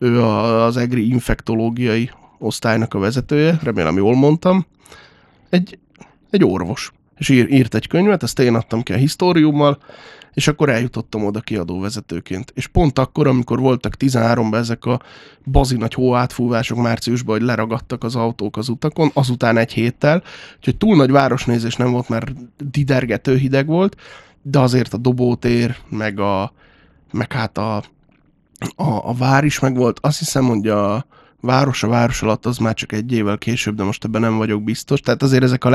[0.00, 4.66] ő az EGRI infektológiai osztálynak a vezetője, remélem jól mondtam,
[5.48, 5.78] egy,
[6.30, 6.92] egy orvos.
[7.16, 9.78] És ír, írt egy könyvet, ezt én adtam ki a históriummal,
[10.32, 12.52] és akkor eljutottam oda kiadó vezetőként.
[12.54, 15.00] És pont akkor, amikor voltak 13-ban ezek a
[15.44, 20.22] bazi nagy hóátfúvások márciusban, hogy leragadtak az autók az utakon, azután egy héttel,
[20.56, 22.32] úgyhogy túl nagy városnézés nem volt, mert
[22.70, 23.96] didergető hideg volt,
[24.42, 26.52] de azért a dobótér, meg, a,
[27.12, 27.82] meg hát a,
[28.76, 29.98] a, a vár is megvolt.
[30.02, 31.06] Azt hiszem, hogy a
[31.40, 34.62] város a város alatt az már csak egy évvel később, de most ebben nem vagyok
[34.62, 35.00] biztos.
[35.00, 35.70] Tehát azért ezek a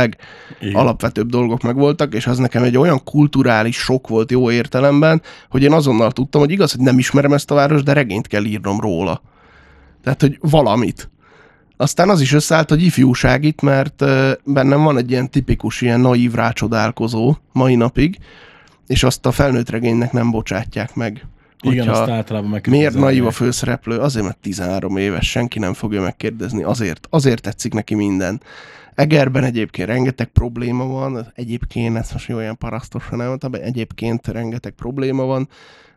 [0.61, 5.73] legalapvetőbb dolgok megvoltak, és az nekem egy olyan kulturális sok volt jó értelemben, hogy én
[5.73, 9.21] azonnal tudtam, hogy igaz, hogy nem ismerem ezt a város, de regényt kell írnom róla.
[10.03, 11.09] Tehát, hogy valamit.
[11.77, 14.03] Aztán az is összeállt, hogy ifjúság itt, mert
[14.43, 18.17] bennem van egy ilyen tipikus, ilyen naív rácsodálkozó mai napig,
[18.87, 21.25] és azt a felnőtt regénynek nem bocsátják meg.
[21.71, 23.97] Igen, azt általában meg Miért naív a főszereplő?
[23.97, 26.63] Azért, mert 13 éves, senki nem fogja megkérdezni.
[26.63, 28.41] Azért, azért tetszik neki minden.
[28.95, 35.23] Egerben egyébként rengeteg probléma van, egyébként, ezt most olyan parasztosan nem mondtam, egyébként rengeteg probléma
[35.23, 35.49] van,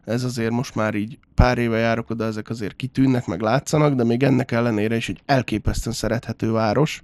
[0.05, 4.05] ez azért most már így pár éve járok oda, ezek azért kitűnnek, meg látszanak, de
[4.05, 7.03] még ennek ellenére is egy elképesztően szerethető város,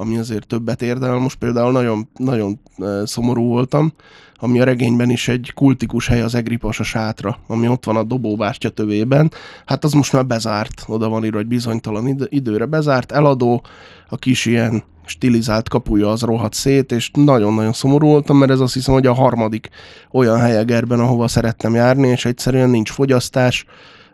[0.00, 1.18] ami azért többet érdemel.
[1.18, 2.60] Most például nagyon, nagyon
[3.04, 3.92] szomorú voltam,
[4.36, 8.02] ami a regényben is egy kultikus hely az Egripas a sátra, ami ott van a
[8.02, 9.32] dobóbástya tövében.
[9.66, 13.62] Hát az most már bezárt, oda van írva, hogy bizonytalan id- időre bezárt, eladó,
[14.08, 18.74] a kis ilyen stilizált kapuja az rohadt szét, és nagyon-nagyon szomorú voltam, mert ez azt
[18.74, 19.68] hiszem, hogy a harmadik
[20.10, 23.64] olyan hely Egerben, ahova szerettem járni, és egyszerűen nincs fogyasztás,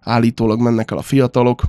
[0.00, 1.62] állítólag mennek el a fiatalok,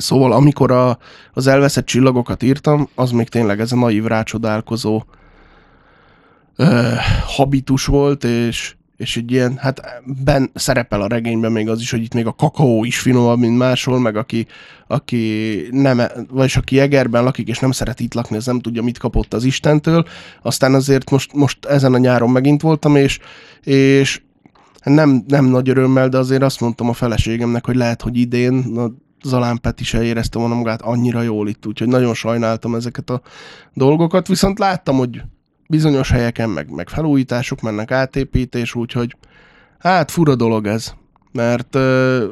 [0.00, 0.98] Szóval amikor a,
[1.32, 5.02] az elveszett csillagokat írtam, az még tényleg ez a naív rácsodálkozó
[6.56, 6.92] ö,
[7.26, 12.02] habitus volt, és, és egy ilyen, hát ben szerepel a regényben még az is, hogy
[12.02, 14.46] itt még a kakaó is finomabb, mint máshol, meg aki,
[14.86, 18.98] aki nem, vagyis aki Egerben lakik, és nem szeret itt lakni, az nem tudja, mit
[18.98, 20.06] kapott az Istentől.
[20.42, 23.18] Aztán azért most, most ezen a nyáron megint voltam, és,
[23.62, 24.22] és
[24.84, 28.90] nem, nem nagy örömmel, de azért azt mondtam a feleségemnek, hogy lehet, hogy idén a
[29.24, 33.20] Zalán Peti se érezte volna magát annyira jól itt, úgyhogy nagyon sajnáltam ezeket a
[33.72, 35.22] dolgokat, viszont láttam, hogy
[35.68, 39.16] bizonyos helyeken meg, meg felújítások mennek, átépítés, úgyhogy
[39.78, 40.94] hát fura dolog ez,
[41.32, 42.24] mert uh,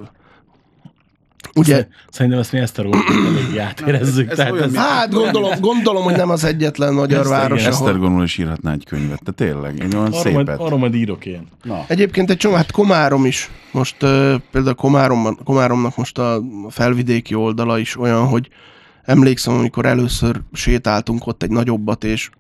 [1.55, 4.31] ugye, Szerintem ezt mi ezt a elég átérezzük.
[4.31, 7.73] Ez tehát ez, hát gondolom, gondolom, hogy nem az egyetlen magyar város, ahol...
[7.73, 10.61] Esztergomról is írhatná egy könyvet, de tényleg, egy olyan arra, majd, szépet.
[10.61, 11.47] arra majd írok én.
[11.63, 13.51] Na, Egyébként egy csomó, hát Komárom is.
[13.71, 18.49] Most uh, például Komáromban, Komáromnak most a felvidéki oldala is olyan, hogy
[19.03, 22.31] emlékszem, amikor először sétáltunk ott egy nagyobbat, és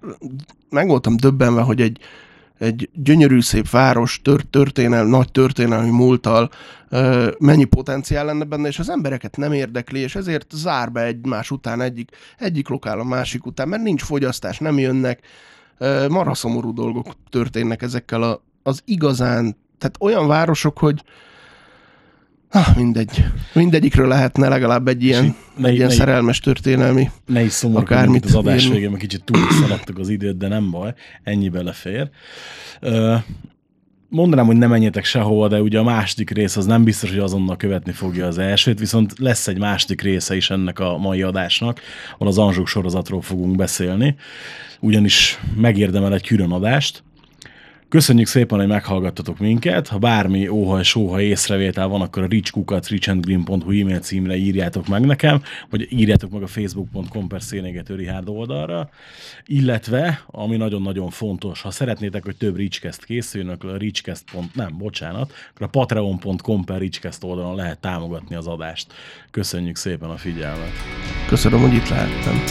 [0.71, 1.99] meg voltam döbbenve, hogy egy,
[2.59, 6.51] egy gyönyörű szép város, tör, történel, nagy történelmi múlttal
[6.89, 11.51] ö, mennyi potenciál lenne benne, és az embereket nem érdekli, és ezért zár be egymás
[11.51, 15.21] után egyik, egyik lokál a másik után, mert nincs fogyasztás, nem jönnek,
[16.09, 21.03] marha szomorú dolgok történnek ezekkel a, az igazán, tehát olyan városok, hogy
[22.53, 23.25] ah, mindegy.
[23.53, 27.11] Mindegyikről lehetne legalább egy ilyen, Ne- egy ilyen ne- szerelmes történelmi.
[27.27, 30.71] Ne is szomorkodjunk itt az adás végén, mert kicsit túl szaladtuk az időt, de nem
[30.71, 32.11] baj, ennyi belefér.
[34.09, 37.57] Mondanám, hogy nem menjetek sehova, de ugye a második rész az nem biztos, hogy azonnal
[37.57, 41.81] követni fogja az elsőt, viszont lesz egy második része is ennek a mai adásnak,
[42.15, 44.17] ahol az Anzsuk sorozatról fogunk beszélni,
[44.81, 47.03] ugyanis megérdemel egy külön adást.
[47.93, 49.89] Köszönjük szépen, hogy meghallgattatok minket.
[49.89, 55.43] Ha bármi óhaj, sóha észrevétel van, akkor a richkukat richandgreen.hu e-mail címre írjátok meg nekem,
[55.71, 58.89] vagy írjátok meg a facebook.com per szénégető Richard oldalra.
[59.45, 64.25] Illetve, ami nagyon-nagyon fontos, ha szeretnétek, hogy több Richcast készüljön, akkor a richcast.
[64.55, 68.93] nem, bocsánat, akkor a patreon.com per Richcast oldalon lehet támogatni az adást.
[69.31, 70.73] Köszönjük szépen a figyelmet!
[71.29, 72.43] Köszönöm, hogy itt lehettem.